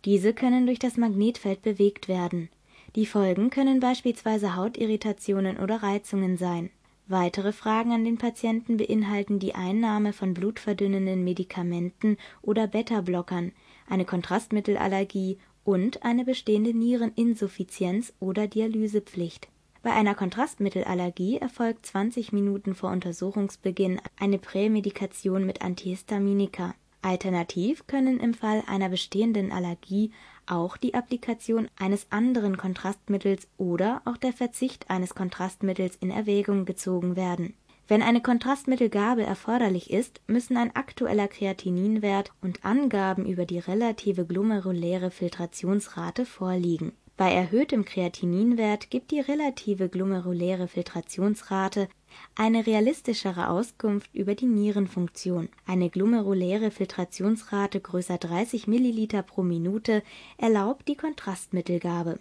Diese 0.06 0.36
können 0.36 0.68
durch 0.68 0.78
das 0.78 0.96
Magnetfeld 0.96 1.64
bewegt 1.64 2.08
werden. 2.08 2.50
Die 2.96 3.08
Folgen 3.08 3.50
können 3.50 3.80
beispielsweise 3.80 4.56
Hautirritationen 4.56 5.58
oder 5.58 5.82
Reizungen 5.82 6.38
sein 6.38 6.70
Weitere 7.12 7.54
Fragen 7.54 7.92
an 7.92 8.06
den 8.06 8.20
Patienten 8.20 8.78
beinhalten 8.78 9.40
die 9.40 9.56
Einnahme 9.56 10.14
von 10.14 10.36
blutverdünnenden 10.36 11.24
Medikamenten 11.24 12.18
oder 12.44 12.68
Beta-Blockern, 12.68 13.52
eine 13.90 14.06
Kontrastmittelallergie 14.06 15.40
und 15.64 16.04
eine 16.04 16.24
bestehende 16.24 16.72
Niereninsuffizienz 16.78 18.14
oder 18.20 18.46
Dialysepflicht. 18.46 19.48
Bei 19.82 19.92
einer 19.92 20.14
Kontrastmittelallergie 20.14 21.38
erfolgt 21.38 21.88
20 21.88 22.32
Minuten 22.32 22.76
vor 22.76 22.92
Untersuchungsbeginn 22.92 24.00
eine 24.20 24.38
Prämedikation 24.38 25.48
mit 25.48 25.64
Antihistaminika. 25.64 26.76
Alternativ 27.02 27.88
können 27.88 28.20
im 28.20 28.36
Fall 28.36 28.62
einer 28.68 28.90
bestehenden 28.90 29.52
Allergie 29.52 30.12
auch 30.50 30.78
die 30.78 30.94
Applikation 30.94 31.68
eines 31.78 32.08
anderen 32.12 32.58
Kontrastmittels 32.58 33.48
oder 33.58 34.02
auch 34.06 34.18
der 34.18 34.34
Verzicht 34.34 34.90
eines 34.90 35.16
Kontrastmittels 35.16 35.96
in 35.98 36.12
Erwägung 36.12 36.66
gezogen 36.66 37.16
werden. 37.16 37.54
Wenn 37.88 38.04
eine 38.04 38.22
Kontrastmittelgabe 38.22 39.24
erforderlich 39.24 39.90
ist, 39.90 40.22
müssen 40.28 40.58
ein 40.58 40.76
aktueller 40.76 41.28
Kreatininwert 41.28 42.32
und 42.40 42.64
Angaben 42.64 43.26
über 43.26 43.46
die 43.46 43.58
relative 43.58 44.26
glomeruläre 44.26 45.10
Filtrationsrate 45.10 46.26
vorliegen. 46.26 46.92
Bei 47.18 47.34
erhöhtem 47.34 47.84
Kreatininwert 47.84 48.92
gibt 48.92 49.12
die 49.12 49.20
relative 49.20 49.90
glomeruläre 49.90 50.68
Filtrationsrate 50.68 51.90
eine 52.36 52.66
realistischere 52.66 53.50
Auskunft 53.50 54.14
über 54.14 54.36
die 54.36 54.46
Nierenfunktion. 54.46 55.50
Eine 55.66 55.90
glomeruläre 55.90 56.72
Filtrationsrate 56.72 57.80
größer 57.80 58.18
30 58.18 58.68
Milliliter 58.68 59.24
pro 59.24 59.44
Minute 59.44 60.04
erlaubt 60.38 60.88
die 60.88 60.96
Kontrastmittelgabe. 60.96 62.20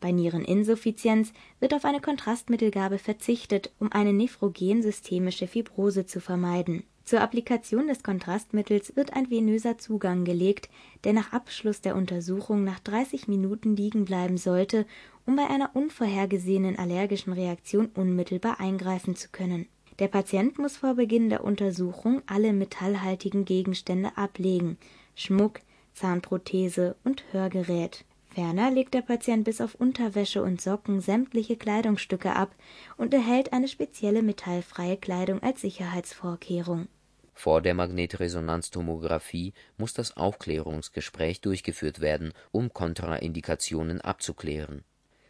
Bei 0.00 0.12
Niereninsuffizienz 0.12 1.32
wird 1.60 1.74
auf 1.74 1.84
eine 1.84 2.00
Kontrastmittelgabe 2.00 2.98
verzichtet, 2.98 3.72
um 3.78 3.92
eine 3.92 4.12
nephrogen-systemische 4.12 5.46
Fibrose 5.46 6.06
zu 6.06 6.20
vermeiden. 6.20 6.84
Zur 7.06 7.20
Applikation 7.20 7.86
des 7.86 8.02
Kontrastmittels 8.02 8.96
wird 8.96 9.14
ein 9.14 9.30
venöser 9.30 9.78
Zugang 9.78 10.24
gelegt, 10.24 10.68
der 11.04 11.12
nach 11.12 11.32
Abschluss 11.32 11.80
der 11.80 11.94
Untersuchung 11.94 12.64
nach 12.64 12.80
30 12.80 13.28
Minuten 13.28 13.76
liegen 13.76 14.04
bleiben 14.04 14.36
sollte 14.36 14.86
um 15.26 15.36
bei 15.36 15.46
einer 15.48 15.70
unvorhergesehenen 15.74 16.78
allergischen 16.78 17.32
Reaktion 17.32 17.90
unmittelbar 17.94 18.60
eingreifen 18.60 19.16
zu 19.16 19.28
können. 19.30 19.66
Der 19.98 20.08
Patient 20.08 20.58
muss 20.58 20.76
vor 20.78 20.94
Beginn 20.94 21.28
der 21.30 21.42
Untersuchung 21.44 22.22
alle 22.26 22.52
metallhaltigen 22.52 23.44
Gegenstände 23.44 24.16
ablegen 24.16 24.78
(Schmuck, 25.14 25.60
Zahnprothese 25.94 26.96
und 27.02 27.24
Hörgerät). 27.32 28.04
Ferner 28.34 28.70
legt 28.70 28.92
der 28.92 29.00
Patient 29.00 29.44
bis 29.44 29.62
auf 29.62 29.74
Unterwäsche 29.74 30.42
und 30.42 30.60
Socken 30.60 31.00
sämtliche 31.00 31.56
Kleidungsstücke 31.56 32.36
ab 32.36 32.54
und 32.98 33.14
erhält 33.14 33.52
eine 33.54 33.66
spezielle 33.66 34.22
metallfreie 34.22 34.98
Kleidung 34.98 35.42
als 35.42 35.62
Sicherheitsvorkehrung. 35.62 36.86
Vor 37.38 37.60
der 37.60 37.74
Magnetresonanztomographie 37.74 39.52
muss 39.76 39.92
das 39.92 40.16
Aufklärungsgespräch 40.16 41.42
durchgeführt 41.42 42.00
werden, 42.00 42.32
um 42.50 42.72
Kontraindikationen 42.72 44.00
abzuklären 44.00 44.84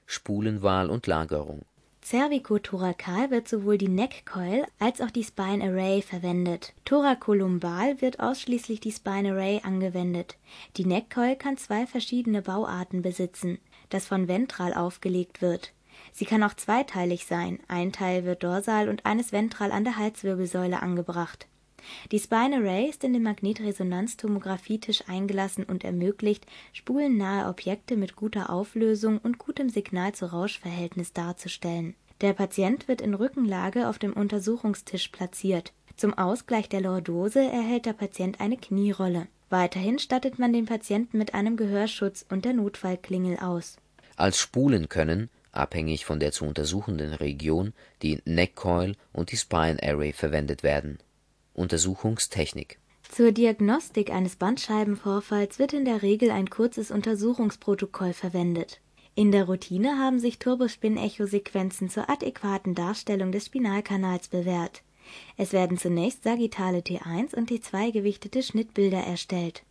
Spulenwahl 0.07 0.89
und 0.89 1.09
Lagerung 1.09 1.65
Cervicothorakal 2.05 3.33
wird 3.33 3.49
sowohl 3.49 3.77
die 3.77 3.89
Neckcoil 3.89 4.67
als 4.79 5.01
auch 5.01 5.11
die 5.11 5.25
Spine 5.25 5.65
Array 5.65 6.01
verwendet. 6.01 6.75
Thorakolumbal 6.85 8.01
wird 8.01 8.21
ausschließlich 8.21 8.79
die 8.79 8.93
Spine 8.93 9.33
Array 9.33 9.61
angewendet. 9.65 10.37
Die 10.77 10.87
Neckcoil 10.87 11.35
kann 11.35 11.57
zwei 11.57 11.89
verschiedene 11.89 12.41
Bauarten 12.41 13.03
besitzen, 13.03 13.59
das 13.89 14.07
von 14.07 14.29
ventral 14.29 14.75
aufgelegt 14.75 15.43
wird. 15.43 15.73
Sie 16.13 16.25
kann 16.25 16.45
auch 16.45 16.55
zweiteilig 16.55 17.27
sein, 17.27 17.59
ein 17.67 17.91
Teil 17.91 18.25
wird 18.25 18.45
dorsal 18.45 18.89
und 18.89 19.05
eines 19.05 19.33
ventral 19.33 19.73
an 19.73 19.83
der 19.83 19.97
Halswirbelsäule 19.97 20.81
angebracht. 20.81 21.49
Die 22.13 22.19
Spine 22.19 22.57
Array 22.57 22.89
ist 22.89 23.05
in 23.05 23.13
den 23.13 23.23
Magnetresonanztomographie-Tisch 23.23 25.05
eingelassen 25.09 25.65
und 25.65 25.85
ermöglicht, 25.85 26.47
spulennahe 26.73 27.49
Objekte 27.49 27.97
mit 27.97 28.17
guter 28.17 28.51
Auflösung 28.51 29.19
und 29.19 29.39
gutem 29.39 29.69
Signal-zu-Rausch-Verhältnis 29.69 31.13
darzustellen. 31.13 31.95
Der 32.21 32.33
Patient 32.33 32.89
wird 32.89 33.01
in 33.01 33.15
Rückenlage 33.15 33.89
auf 33.89 33.99
dem 33.99 34.13
Untersuchungstisch 34.13 35.09
platziert. 35.09 35.73
Zum 35.97 36.15
Ausgleich 36.15 36.69
der 36.69 36.81
Lordose 36.81 37.41
erhält 37.41 37.87
der 37.87 37.93
Patient 37.93 38.41
eine 38.41 38.57
Knierolle. 38.57 39.27
Weiterhin 39.51 39.99
stattet 39.99 40.39
man 40.39 40.53
den 40.53 40.67
Patienten 40.67 41.19
mit 41.19 41.35
einem 41.35 41.57
Gehörschutz 41.57 42.25
und 42.29 42.45
der 42.45 42.53
Notfallklingel 42.53 43.39
aus. 43.39 43.77
Als 44.17 44.39
Spulen 44.39 44.89
können, 44.89 45.29
abhängig 45.53 46.05
von 46.05 46.21
der 46.21 46.33
zu 46.33 46.45
untersuchenden 46.45 47.13
Region, 47.13 47.73
die 48.03 48.21
Neckcoil 48.25 48.97
und 49.13 49.31
die 49.31 49.37
Spine 49.37 49.83
Array 49.83 50.13
verwendet 50.13 50.63
werden 50.63 50.99
Untersuchungstechnik 51.57 52.79
Zur 53.11 53.33
Diagnostik 53.33 54.11
eines 54.11 54.37
Bandscheibenvorfalls 54.37 55.59
wird 55.59 55.73
in 55.73 55.87
der 55.87 56.03
Regel 56.03 56.31
ein 56.31 56.51
kurzes 56.51 56.91
Untersuchungsprotokoll 56.91 58.13
verwendet. 58.13 58.81
In 59.15 59.33
der 59.33 59.45
Routine 59.45 59.99
haben 59.99 60.19
sich 60.19 60.39
Turbospin-Echosequenzen 60.39 61.89
zur 61.89 62.11
adäquaten 62.11 62.75
Darstellung 62.75 63.33
des 63.33 63.47
Spinalkanals 63.47 64.29
bewährt. 64.29 64.83
Es 65.39 65.55
werden 65.55 65.79
zunächst 65.79 66.25
sagittale 66.25 66.81
T1 66.81 67.35
und 67.35 67.51
T2 67.51 67.93
gewichtete 67.93 68.43
Schnittbilder 68.43 68.99
erstellt. 68.99 69.63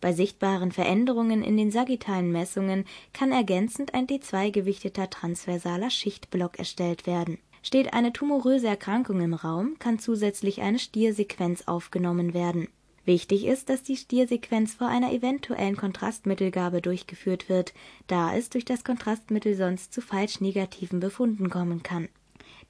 Bei 0.00 0.12
sichtbaren 0.12 0.72
Veränderungen 0.72 1.44
in 1.44 1.56
den 1.56 1.70
sagittalen 1.70 2.32
Messungen 2.32 2.84
kann 3.12 3.30
ergänzend 3.30 3.94
ein 3.94 4.08
T2 4.08 4.50
gewichteter 4.50 5.08
transversaler 5.08 5.90
Schichtblock 5.90 6.58
erstellt 6.58 7.06
werden 7.06 7.38
Steht 7.62 7.92
eine 7.92 8.12
tumoröse 8.12 8.68
Erkrankung 8.68 9.20
im 9.20 9.34
Raum, 9.34 9.76
kann 9.78 9.98
zusätzlich 9.98 10.62
eine 10.62 10.78
Stiersequenz 10.78 11.62
aufgenommen 11.66 12.34
werden. 12.34 12.68
Wichtig 13.04 13.46
ist, 13.46 13.70
dass 13.70 13.82
die 13.82 13.96
Stiersequenz 13.96 14.74
vor 14.74 14.88
einer 14.88 15.12
eventuellen 15.12 15.76
Kontrastmittelgabe 15.76 16.82
durchgeführt 16.82 17.48
wird, 17.48 17.72
da 18.06 18.36
es 18.36 18.50
durch 18.50 18.66
das 18.66 18.84
Kontrastmittel 18.84 19.54
sonst 19.54 19.94
zu 19.94 20.02
falsch 20.02 20.42
negativen 20.42 21.00
Befunden 21.00 21.48
kommen 21.48 21.82
kann. 21.82 22.08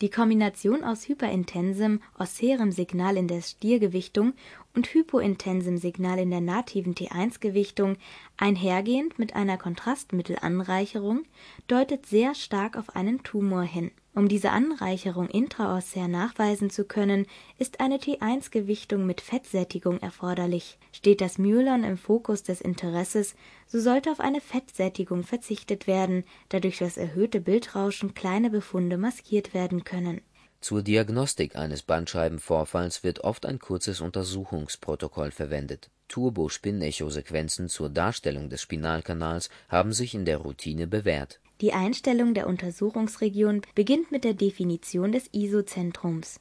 Die 0.01 0.11
Kombination 0.11 0.85
aus 0.85 1.09
hyperintensem 1.09 2.01
osserem 2.17 2.71
Signal 2.71 3.17
in 3.17 3.27
der 3.27 3.43
Stiergewichtung 3.43 4.35
und 4.79 4.95
hypointensem 4.95 5.77
Signal 5.77 6.21
in 6.21 6.31
der 6.31 6.41
nativen 6.41 6.95
T1-Gewichtung, 6.95 7.97
einhergehend 8.37 9.19
mit 9.19 9.35
einer 9.35 9.59
Kontrastmittelanreicherung, 9.59 11.25
deutet 11.67 12.07
sehr 12.07 12.37
stark 12.37 12.77
auf 12.77 12.95
einen 12.95 13.25
Tumor 13.25 13.63
hin 13.63 13.91
um 14.19 14.27
diese 14.27 14.51
Anreicherung 14.51 15.29
intraossär 15.29 16.09
nachweisen 16.09 16.71
zu 16.71 16.85
können, 16.85 17.27
ist 17.57 17.79
eine 17.79 17.99
T1-Gewichtung 17.99 19.07
mit 19.07 19.21
Fettsättigung 19.21 20.01
erforderlich. 20.01 20.77
Steht 20.91 21.21
das 21.21 21.39
Myelon 21.39 21.85
im 21.85 21.97
Fokus 21.97 22.43
des 22.43 22.61
Interesses, 22.61 23.37
so 23.69 23.79
sollte 23.79 24.11
auf 24.11 24.19
eine 24.19 24.41
Fettsättigung 24.41 25.23
verzichtet 25.23 25.87
werden, 25.87 26.25
da 26.49 26.59
durch 26.59 26.79
das 26.79 26.97
erhöhte 26.97 27.41
Bildrauschen 27.41 28.13
kleine 28.13 28.51
Befunde 28.51 28.99
maskiert 28.99 29.55
werden 29.55 29.85
können. 29.85 30.21
Zur 30.61 30.83
Diagnostik 30.83 31.57
eines 31.57 31.83
Bandscheibenvorfalls 31.83 33.05
wird 33.05 33.21
oft 33.21 33.47
ein 33.47 33.59
kurzes 33.59 34.01
Untersuchungsprotokoll 34.01 35.31
verwendet. 35.31 35.91
Turbospin-Echosequenzen 36.09 37.69
zur 37.69 37.91
Darstellung 37.91 38.49
des 38.49 38.63
Spinalkanals 38.63 39.51
haben 39.69 39.93
sich 39.93 40.15
in 40.15 40.25
der 40.25 40.39
Routine 40.39 40.87
bewährt 40.87 41.41
die 41.61 41.73
Einstellung 41.73 42.35
der 42.35 42.47
Untersuchungsregion 42.47 43.63
beginnt 43.75 44.13
mit 44.13 44.23
der 44.23 44.35
Definition 44.35 45.11
des 45.11 45.29
Isozentrums. 45.33 46.39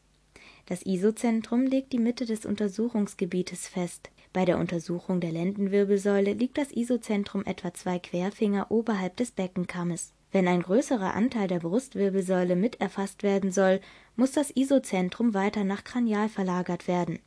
Das 0.68 0.86
Isozentrum 0.86 1.65
legt 1.65 1.92
die 1.92 1.98
Mitte 1.98 2.26
des 2.26 2.46
Untersuchungsgebietes 2.46 3.68
fest. 3.68 4.12
Bei 4.32 4.46
der 4.46 4.60
Untersuchung 4.60 5.20
der 5.20 5.32
Lendenwirbelsäule 5.32 6.34
liegt 6.34 6.60
das 6.60 6.72
Isozentrum 6.72 7.44
etwa 7.46 7.74
zwei 7.74 7.98
Querfinger 7.98 8.70
oberhalb 8.70 9.15
des 9.18 9.32
Beckenkammes. 9.32 10.13
Wenn 10.32 10.48
ein 10.48 10.62
größerer 10.62 11.15
Anteil 11.15 11.48
der 11.48 11.60
Brustwirbelsäule 11.60 12.56
mit 12.56 12.80
erfasst 12.80 13.24
werden 13.24 13.52
soll, 13.52 13.80
muss 14.18 14.34
das 14.34 14.52
Isozentrum 14.54 15.34
weiter 15.34 15.64
nach 15.64 15.86
Kranial 15.86 16.28
verlagert 16.28 16.90
werden. 16.90 17.20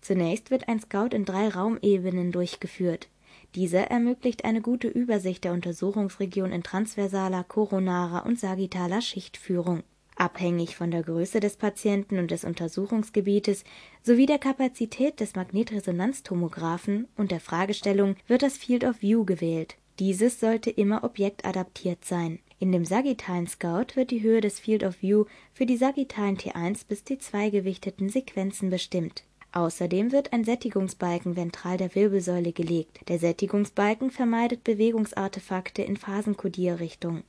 Zunächst 0.00 0.50
wird 0.50 0.68
ein 0.68 0.80
Scout 0.80 1.14
in 1.14 1.24
drei 1.24 1.48
Raumebenen 1.48 2.32
durchgeführt 2.32 3.08
dieser 3.54 3.90
ermöglicht 3.90 4.44
eine 4.44 4.62
gute 4.62 4.88
Übersicht 4.88 5.44
der 5.44 5.52
Untersuchungsregion 5.52 6.52
in 6.52 6.62
transversaler, 6.62 7.44
koronarer 7.44 8.24
und 8.24 8.40
sagittaler 8.40 9.02
Schichtführung. 9.02 9.82
Abhängig 10.16 10.76
von 10.76 10.90
der 10.90 11.02
Größe 11.02 11.40
des 11.40 11.56
Patienten 11.56 12.18
und 12.18 12.30
des 12.30 12.44
Untersuchungsgebietes 12.44 13.64
sowie 14.02 14.26
der 14.26 14.38
Kapazität 14.38 15.20
des 15.20 15.34
Magnetresonanztomographen 15.34 17.08
und 17.16 17.30
der 17.30 17.40
Fragestellung 17.40 18.16
wird 18.26 18.42
das 18.42 18.56
Field 18.56 18.84
of 18.84 19.02
View 19.02 19.24
gewählt. 19.24 19.76
Dieses 19.98 20.40
sollte 20.40 20.70
immer 20.70 21.04
objektadaptiert 21.04 22.04
sein. 22.04 22.38
In 22.58 22.72
dem 22.72 22.84
sagittalen 22.84 23.46
Scout 23.46 23.94
wird 23.94 24.10
die 24.10 24.22
Höhe 24.22 24.40
des 24.40 24.58
Field 24.60 24.84
of 24.84 25.02
View 25.02 25.24
für 25.52 25.66
die 25.66 25.76
sagittalen 25.76 26.38
T1 26.38 26.86
bis 26.88 27.02
T2 27.02 27.50
gewichteten 27.50 28.08
Sequenzen 28.08 28.70
bestimmt 28.70 29.24
Außerdem 29.52 30.12
wird 30.12 30.32
ein 30.32 30.44
Sättigungsbalken 30.44 31.36
ventral 31.36 31.76
der 31.76 31.94
Wirbelsäule 31.94 32.52
gelegt. 32.52 33.06
Der 33.08 33.18
Sättigungsbalken 33.18 34.10
vermeidet 34.10 34.64
Bewegungsartefakte 34.64 35.82
in 35.82 35.98
Phasenkodierrichtung. 35.98 37.22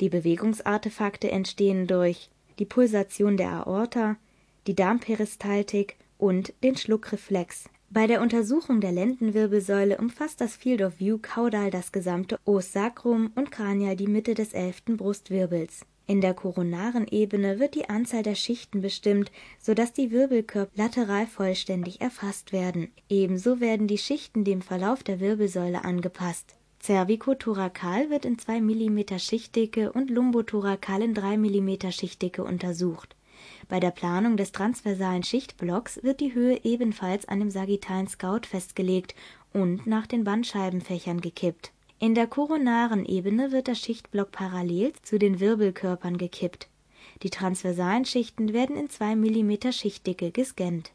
Die 0.00 0.08
Bewegungsartefakte 0.08 1.30
entstehen 1.30 1.86
durch 1.86 2.30
die 2.58 2.64
Pulsation 2.64 3.36
der 3.36 3.50
Aorta, 3.50 4.16
die 4.66 4.74
Darmperistaltik 4.74 5.96
und 6.16 6.54
den 6.62 6.76
Schluckreflex. 6.76 7.64
Bei 7.92 8.06
der 8.06 8.22
Untersuchung 8.22 8.80
der 8.80 8.92
Lendenwirbelsäule 8.92 9.98
umfasst 9.98 10.40
das 10.40 10.56
Field 10.56 10.82
of 10.82 10.98
View 10.98 11.18
kaudal 11.20 11.70
das 11.70 11.92
gesamte 11.92 12.38
Os 12.46 12.72
sacrum 12.72 13.30
und 13.34 13.50
kranial 13.50 13.96
die 13.96 14.06
Mitte 14.06 14.34
des 14.34 14.54
elften 14.54 14.96
Brustwirbels 14.96 15.84
in 16.06 16.20
der 16.20 16.34
koronaren 16.34 17.06
Ebene 17.06 17.58
wird 17.58 17.74
die 17.74 17.88
Anzahl 17.88 18.22
der 18.22 18.34
Schichten 18.34 18.80
bestimmt, 18.82 19.30
so 19.58 19.72
dass 19.72 19.92
die 19.92 20.10
Wirbelkörper 20.10 20.70
lateral 20.74 21.26
vollständig 21.26 22.00
erfasst 22.00 22.52
werden. 22.52 22.90
Ebenso 23.08 23.60
werden 23.60 23.86
die 23.86 23.98
Schichten 23.98 24.44
dem 24.44 24.62
Verlauf 24.62 25.02
der 25.02 25.20
Wirbelsäule 25.20 25.84
angepasst. 25.84 26.56
Cervicothorakal 26.82 28.10
wird 28.10 28.24
in 28.24 28.38
2 28.38 28.60
mm 28.60 29.18
Schichtdicke 29.18 29.92
und 29.92 30.10
Lumbothorakal 30.10 31.02
in 31.02 31.14
3 31.14 31.38
mm 31.38 31.90
Schichtdicke 31.90 32.42
untersucht. 32.42 33.16
Bei 33.72 33.80
der 33.80 33.90
Planung 33.90 34.36
des 34.36 34.52
transversalen 34.52 35.22
Schichtblocks 35.22 36.02
wird 36.02 36.20
die 36.20 36.34
Höhe 36.34 36.60
ebenfalls 36.62 37.26
an 37.26 37.38
dem 37.38 37.50
sagittalen 37.50 38.06
Scout 38.06 38.46
festgelegt 38.46 39.14
und 39.54 39.86
nach 39.86 40.06
den 40.06 40.24
Bandscheibenfächern 40.24 41.22
gekippt 41.22 41.72
in 42.02 42.16
der 42.16 42.26
koronaren 42.26 43.06
Ebene 43.06 43.52
wird 43.52 43.68
der 43.68 43.76
Schichtblock 43.76 44.32
parallel 44.32 44.92
zu 45.02 45.20
den 45.20 45.38
Wirbelkörpern 45.38 46.18
gekippt. 46.18 46.66
Die 47.22 47.30
transversalen 47.30 48.04
Schichten 48.04 48.52
werden 48.52 48.76
in 48.76 48.90
2 48.90 49.14
mm 49.14 49.70
Schichtdicke 49.70 50.32
gescannt. 50.32 50.90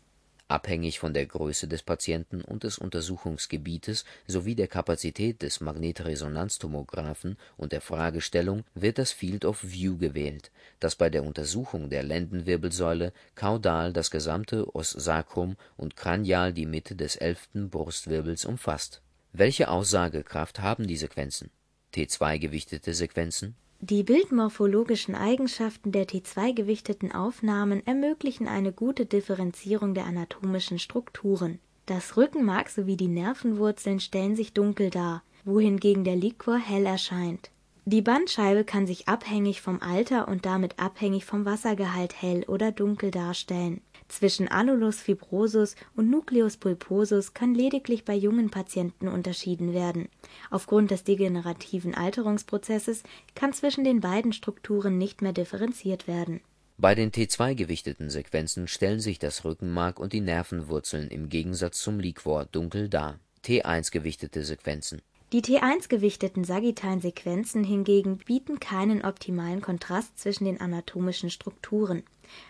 Abhängig 0.48 1.00
von 1.00 1.14
der 1.14 1.26
Größe 1.26 1.68
des 1.68 1.84
Patienten 1.84 2.42
und 2.42 2.64
des 2.64 2.78
Untersuchungsgebietes 2.78 4.06
sowie 4.28 4.56
der 4.56 4.68
Kapazität 4.68 5.42
des 5.42 5.60
Magnetresonanztomographen 5.60 7.38
und 7.58 7.74
der 7.74 7.82
Fragestellung 7.82 8.64
wird 8.74 8.98
das 8.98 9.12
Field 9.12 9.44
of 9.44 9.64
View 9.64 9.98
gewählt, 9.98 10.52
das 10.80 10.96
bei 10.96 11.10
der 11.10 11.24
Untersuchung 11.24 11.90
der 11.90 12.04
Lendenwirbelsäule 12.04 13.12
kaudal 13.36 13.92
das 13.92 14.10
gesamte 14.10 14.74
Os 14.74 14.92
sacrum 14.92 15.58
und 15.76 15.96
kranial 15.96 16.54
die 16.54 16.66
Mitte 16.66 16.96
des 16.96 17.18
elften 17.18 17.70
Brustwirbels 17.70 18.46
umfasst 18.46 19.02
welche 19.34 19.68
Aussagekraft 19.70 20.62
haben 20.62 20.88
die 20.88 20.98
Sequenzen 20.98 21.52
(T2-gewichtete 21.94 22.96
Sequenzen)? 22.96 23.56
Die 23.80 24.02
bildmorphologischen 24.02 25.14
Eigenschaften 25.14 25.92
der 25.92 26.08
T2-gewichteten 26.08 27.12
Aufnahmen 27.12 27.86
ermöglichen 27.86 28.48
eine 28.48 28.72
gute 28.74 29.06
Differenzierung 29.06 29.94
der 29.94 30.06
anatomischen 30.06 30.80
Strukturen. 30.80 31.60
Das 31.86 32.18
Rückenmark 32.18 32.70
sowie 32.70 32.98
die 32.98 33.08
Nervenwurzeln 33.08 34.00
stellen 34.00 34.36
sich 34.36 34.54
dunkel 34.54 34.90
dar, 34.90 35.22
wohingegen 35.46 36.04
der 36.04 36.16
Liquor 36.16 36.58
hell 36.58 36.88
erscheint. 36.88 37.52
Die 37.86 38.02
Bandscheibe 38.02 38.66
kann 38.66 38.88
sich 38.88 39.08
abhängig 39.08 39.62
vom 39.62 39.80
Alter 39.82 40.28
und 40.28 40.46
damit 40.46 40.80
abhängig 40.80 41.24
vom 41.24 41.46
Wassergehalt 41.46 42.22
hell 42.22 42.44
oder 42.48 42.72
dunkel 42.72 43.12
darstellen 43.12 43.82
Zwischen 44.08 44.48
Annulus 44.48 45.02
fibrosus 45.02 45.76
und 45.96 46.10
Nucleus 46.10 46.58
pulposus 46.58 47.34
kann 47.34 47.54
lediglich 47.54 48.06
bei 48.06 48.16
jungen 48.16 48.50
Patienten 48.50 49.08
unterschieden 49.08 49.74
werden. 49.74 50.08
Aufgrund 50.50 50.92
des 50.92 51.04
degenerativen 51.04 51.94
Alterungsprozesses 51.94 53.04
kann 53.36 53.54
zwischen 53.54 53.84
den 53.84 54.00
beiden 54.00 54.32
Strukturen 54.32 54.98
nicht 54.98 55.22
mehr 55.22 55.34
differenziert 55.34 56.08
werden. 56.08 56.42
Bei 56.78 56.96
den 56.96 57.12
T2-gewichteten 57.12 58.10
Sequenzen 58.10 58.68
stellen 58.68 59.00
sich 59.00 59.20
das 59.20 59.44
Rückenmark 59.44 60.00
und 60.00 60.14
die 60.14 60.22
Nervenwurzeln 60.22 61.10
im 61.10 61.28
Gegensatz 61.28 61.82
zum 61.82 62.00
Liquor 62.00 62.46
dunkel 62.46 62.88
dar. 62.88 63.20
T1-gewichtete 63.44 64.44
Sequenzen 64.44 65.02
Die 65.34 65.42
T1-gewichteten 65.42 66.46
sagittalen 66.46 67.02
Sequenzen 67.02 67.66
hingegen 67.66 68.18
bieten 68.18 68.62
keinen 68.62 69.04
optimalen 69.04 69.60
Kontrast 69.60 70.18
zwischen 70.18 70.46
den 70.46 70.62
anatomischen 70.62 71.30
Strukturen. 71.30 72.04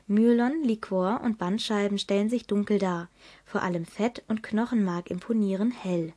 Myelon, 0.05 0.63
Liquor 0.63 1.21
und 1.23 1.39
Bandscheiben 1.39 1.97
stellen 1.97 2.29
sich 2.29 2.45
dunkel 2.45 2.77
dar, 2.77 3.09
vor 3.45 3.63
allem 3.63 3.85
Fett 3.85 4.21
und 4.27 4.43
Knochenmark 4.43 5.09
imponieren 5.09 5.71
hell. 5.71 6.13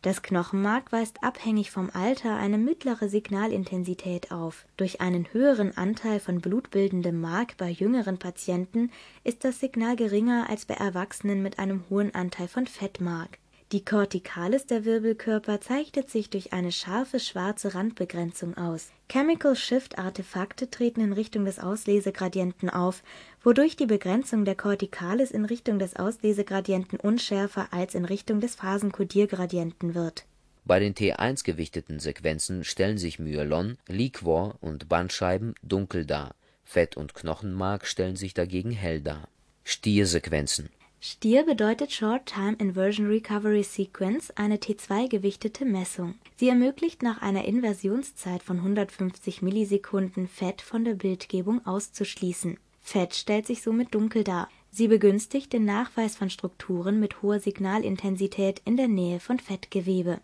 Das 0.00 0.22
Knochenmark 0.22 0.92
weist 0.92 1.22
abhängig 1.22 1.70
vom 1.70 1.90
Alter 1.92 2.36
eine 2.36 2.56
mittlere 2.56 3.10
Signalintensität 3.10 4.32
auf. 4.32 4.64
Durch 4.78 5.02
einen 5.02 5.30
höheren 5.34 5.76
Anteil 5.76 6.20
von 6.20 6.40
blutbildendem 6.40 7.20
Mark 7.20 7.58
bei 7.58 7.68
jüngeren 7.68 8.18
Patienten 8.18 8.90
ist 9.24 9.44
das 9.44 9.60
Signal 9.60 9.96
geringer 9.96 10.48
als 10.48 10.64
bei 10.64 10.74
Erwachsenen 10.74 11.42
mit 11.42 11.58
einem 11.58 11.84
hohen 11.90 12.14
Anteil 12.14 12.48
von 12.48 12.66
Fettmark 12.66 13.41
die 13.72 13.84
Corticalis 13.84 14.66
der 14.66 14.84
Wirbelkörper 14.84 15.60
zeichnet 15.62 16.10
sich 16.10 16.28
durch 16.28 16.52
eine 16.52 16.72
scharfe 16.72 17.18
schwarze 17.18 17.74
Randbegrenzung 17.74 18.54
aus. 18.58 18.90
Chemical-Shift-Artefakte 19.08 20.70
treten 20.70 21.00
in 21.00 21.14
Richtung 21.14 21.46
des 21.46 21.58
Auslesegradienten 21.58 22.68
auf, 22.68 23.02
wodurch 23.42 23.74
die 23.76 23.86
Begrenzung 23.86 24.44
der 24.44 24.56
Corticalis 24.56 25.30
in 25.30 25.46
Richtung 25.46 25.78
des 25.78 25.96
Auslesegradienten 25.96 27.00
unschärfer 27.00 27.68
als 27.70 27.94
in 27.94 28.04
Richtung 28.04 28.40
des 28.40 28.56
Phasenkodiergradienten 28.56 29.94
wird. 29.94 30.26
Bei 30.66 30.78
den 30.78 30.94
T1-gewichteten 30.94 31.98
Sequenzen 31.98 32.64
stellen 32.64 32.98
sich 32.98 33.18
Myelon, 33.18 33.78
Liquor 33.88 34.56
und 34.60 34.90
Bandscheiben 34.90 35.54
dunkel 35.62 36.04
dar, 36.04 36.34
Fett 36.62 36.98
und 36.98 37.14
Knochenmark 37.14 37.86
stellen 37.86 38.16
sich 38.16 38.34
dagegen 38.34 38.70
hell 38.70 39.00
dar. 39.00 39.28
Stiersequenzen 39.64 40.68
STIR 41.04 41.42
bedeutet 41.42 41.90
Short 41.90 42.26
Time 42.26 42.54
Inversion 42.60 43.08
Recovery 43.08 43.64
Sequence, 43.64 44.30
eine 44.36 44.58
T2-gewichtete 44.58 45.64
Messung. 45.64 46.14
Sie 46.36 46.48
ermöglicht 46.48 47.02
nach 47.02 47.20
einer 47.20 47.44
Inversionszeit 47.44 48.40
von 48.40 48.58
150 48.58 49.42
Millisekunden 49.42 50.28
Fett 50.28 50.62
von 50.62 50.84
der 50.84 50.94
Bildgebung 50.94 51.66
auszuschließen. 51.66 52.56
Fett 52.80 53.16
stellt 53.16 53.48
sich 53.48 53.62
somit 53.62 53.92
dunkel 53.96 54.22
dar. 54.22 54.48
Sie 54.70 54.86
begünstigt 54.86 55.52
den 55.52 55.64
Nachweis 55.64 56.14
von 56.14 56.30
Strukturen 56.30 57.00
mit 57.00 57.20
hoher 57.20 57.40
Signalintensität 57.40 58.62
in 58.64 58.76
der 58.76 58.86
Nähe 58.86 59.18
von 59.18 59.40
Fettgewebe. 59.40 60.20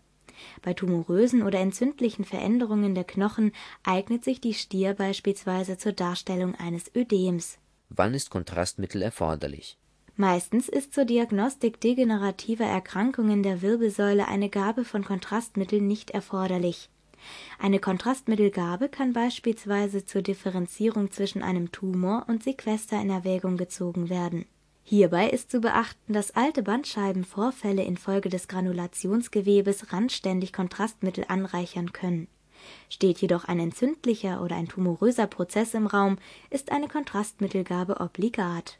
Bei 0.61 0.73
tumorösen 0.73 1.43
oder 1.43 1.59
entzündlichen 1.59 2.23
Veränderungen 2.23 2.95
der 2.95 3.03
Knochen 3.03 3.51
eignet 3.83 4.23
sich 4.23 4.39
die 4.39 4.53
Stier 4.53 4.93
beispielsweise 4.93 5.77
zur 5.77 5.91
Darstellung 5.91 6.55
eines 6.55 6.89
Ödems. 6.95 7.57
Wann 7.89 8.13
ist 8.13 8.29
Kontrastmittel 8.29 9.01
erforderlich 9.01 9.77
Meistens 10.19 10.67
ist 10.67 10.93
zur 10.93 11.05
Diagnostik 11.05 11.79
degenerativer 11.79 12.65
Erkrankungen 12.65 13.41
der 13.41 13.61
Wirbelsäule 13.61 14.27
eine 14.27 14.49
Gabe 14.49 14.83
von 14.83 15.05
Kontrastmitteln 15.05 15.87
nicht 15.87 16.11
erforderlich. 16.11 16.89
Eine 17.57 17.79
Kontrastmittelgabe 17.79 18.89
kann 18.89 19.13
beispielsweise 19.13 20.05
zur 20.05 20.21
Differenzierung 20.21 21.09
zwischen 21.09 21.41
einem 21.41 21.71
Tumor 21.71 22.25
und 22.27 22.43
Sequester 22.43 23.01
in 23.01 23.09
Erwägung 23.09 23.55
gezogen 23.55 24.09
werden. 24.09 24.43
Hierbei 24.83 25.29
ist 25.29 25.51
zu 25.51 25.61
beachten, 25.61 26.11
dass 26.11 26.35
alte 26.35 26.63
Bandscheibenvorfälle 26.63 27.83
infolge 27.83 28.27
des 28.27 28.49
Granulationsgewebes 28.49 29.93
randständig 29.93 30.51
Kontrastmittel 30.51 31.23
anreichern 31.29 31.93
können. 31.93 32.27
Steht 32.89 33.19
jedoch 33.19 33.45
ein 33.45 33.61
entzündlicher 33.61 34.43
oder 34.43 34.57
ein 34.57 34.67
tumoröser 34.67 35.27
Prozess 35.27 35.73
im 35.75 35.87
Raum, 35.87 36.17
ist 36.49 36.73
eine 36.73 36.89
Kontrastmittelgabe 36.89 38.01
obligat. 38.01 38.79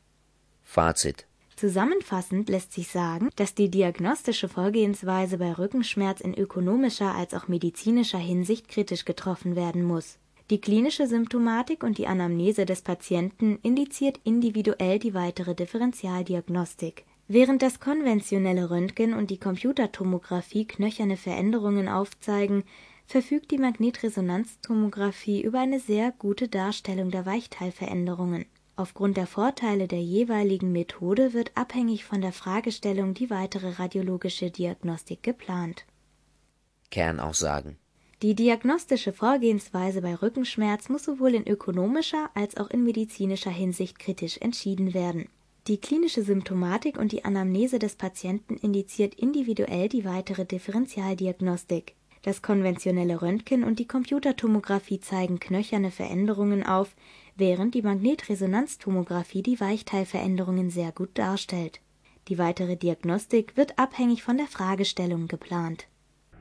Fazit 0.66 1.29
Zusammenfassend 1.60 2.48
lässt 2.48 2.72
sich 2.72 2.88
sagen, 2.88 3.32
dass 3.36 3.54
die 3.54 3.70
diagnostische 3.70 4.48
Vorgehensweise 4.48 5.40
bei 5.40 5.52
Rückenschmerz 5.52 6.22
in 6.22 6.34
ökonomischer 6.34 7.14
als 7.14 7.34
auch 7.34 7.50
medizinischer 7.50 8.18
Hinsicht 8.18 8.70
kritisch 8.70 9.04
getroffen 9.04 9.58
werden 9.58 9.84
muss. 9.84 10.20
Die 10.52 10.62
klinische 10.62 11.06
Symptomatik 11.06 11.84
und 11.84 11.98
die 11.98 12.08
Anamnese 12.08 12.66
des 12.66 12.82
Patienten 12.82 13.60
indiziert 13.62 14.22
individuell 14.24 15.00
die 15.00 15.14
weitere 15.14 15.54
Differentialdiagnostik. 15.54 17.04
Während 17.28 17.62
das 17.62 17.82
konventionelle 17.82 18.70
Röntgen 18.70 19.14
und 19.14 19.30
die 19.30 19.38
Computertomographie 19.38 20.66
knöcherne 20.66 21.18
Veränderungen 21.18 21.90
aufzeigen, 21.90 22.64
verfügt 23.06 23.52
die 23.52 23.58
Magnetresonanztomographie 23.58 25.42
über 25.42 25.60
eine 25.60 25.82
sehr 25.82 26.14
gute 26.14 26.48
Darstellung 26.48 27.12
der 27.12 27.26
Weichteilveränderungen 27.26 28.46
Aufgrund 28.80 29.18
der 29.18 29.28
Vorteile 29.28 29.90
der 29.90 30.02
jeweiligen 30.02 30.72
Methode 30.72 31.34
wird 31.34 31.52
abhängig 31.56 32.06
von 32.06 32.22
der 32.22 32.32
Fragestellung 32.32 33.14
die 33.14 33.30
weitere 33.30 33.72
radiologische 33.72 34.52
Diagnostik 34.52 35.22
geplant. 35.22 35.86
Kernaussagen 36.90 37.76
Die 38.22 38.36
diagnostische 38.36 39.12
Vorgehensweise 39.12 40.02
bei 40.02 40.16
Rückenschmerz 40.16 40.88
muss 40.88 41.04
sowohl 41.04 41.36
in 41.36 41.46
ökonomischer 41.46 42.30
als 42.36 42.56
auch 42.56 42.70
in 42.70 42.86
medizinischer 42.86 43.52
Hinsicht 43.52 44.00
kritisch 44.00 44.38
entschieden 44.38 44.94
werden. 44.94 45.28
Die 45.68 45.82
klinische 45.82 46.24
Symptomatik 46.24 46.98
und 46.98 47.12
die 47.12 47.26
Anamnese 47.26 47.80
des 47.80 47.96
Patienten 47.96 48.56
indiziert 48.56 49.14
individuell 49.14 49.90
die 49.90 50.06
weitere 50.06 50.46
Differentialdiagnostik. 50.46 51.96
Das 52.22 52.42
konventionelle 52.42 53.22
Röntgen 53.22 53.66
und 53.66 53.80
die 53.80 53.88
Computertomographie 53.88 55.02
zeigen 55.02 55.40
knöcherne 55.40 55.92
Veränderungen 55.92 56.66
auf, 56.66 56.96
während 57.40 57.74
die 57.74 57.82
Magnetresonanztomographie 57.82 59.42
die 59.42 59.60
Weichteilveränderungen 59.60 60.70
sehr 60.70 60.92
gut 60.92 61.18
darstellt. 61.18 61.80
Die 62.28 62.38
weitere 62.38 62.76
Diagnostik 62.76 63.58
wird 63.58 63.80
abhängig 63.80 64.24
von 64.24 64.38
der 64.38 64.48
Fragestellung 64.48 65.28
geplant. 65.28 65.88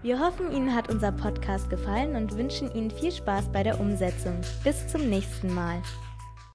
Wir 0.02 0.20
hoffen, 0.20 0.52
Ihnen 0.52 0.74
hat 0.74 0.90
unser 0.90 1.10
Podcast 1.10 1.70
gefallen 1.70 2.14
und 2.14 2.36
wünschen 2.36 2.72
Ihnen 2.72 2.90
viel 2.90 3.10
Spaß 3.10 3.50
bei 3.52 3.62
der 3.62 3.80
Umsetzung. 3.80 4.40
Bis 4.62 4.86
zum 4.86 5.08
nächsten 5.08 5.52
Mal. 5.52 5.82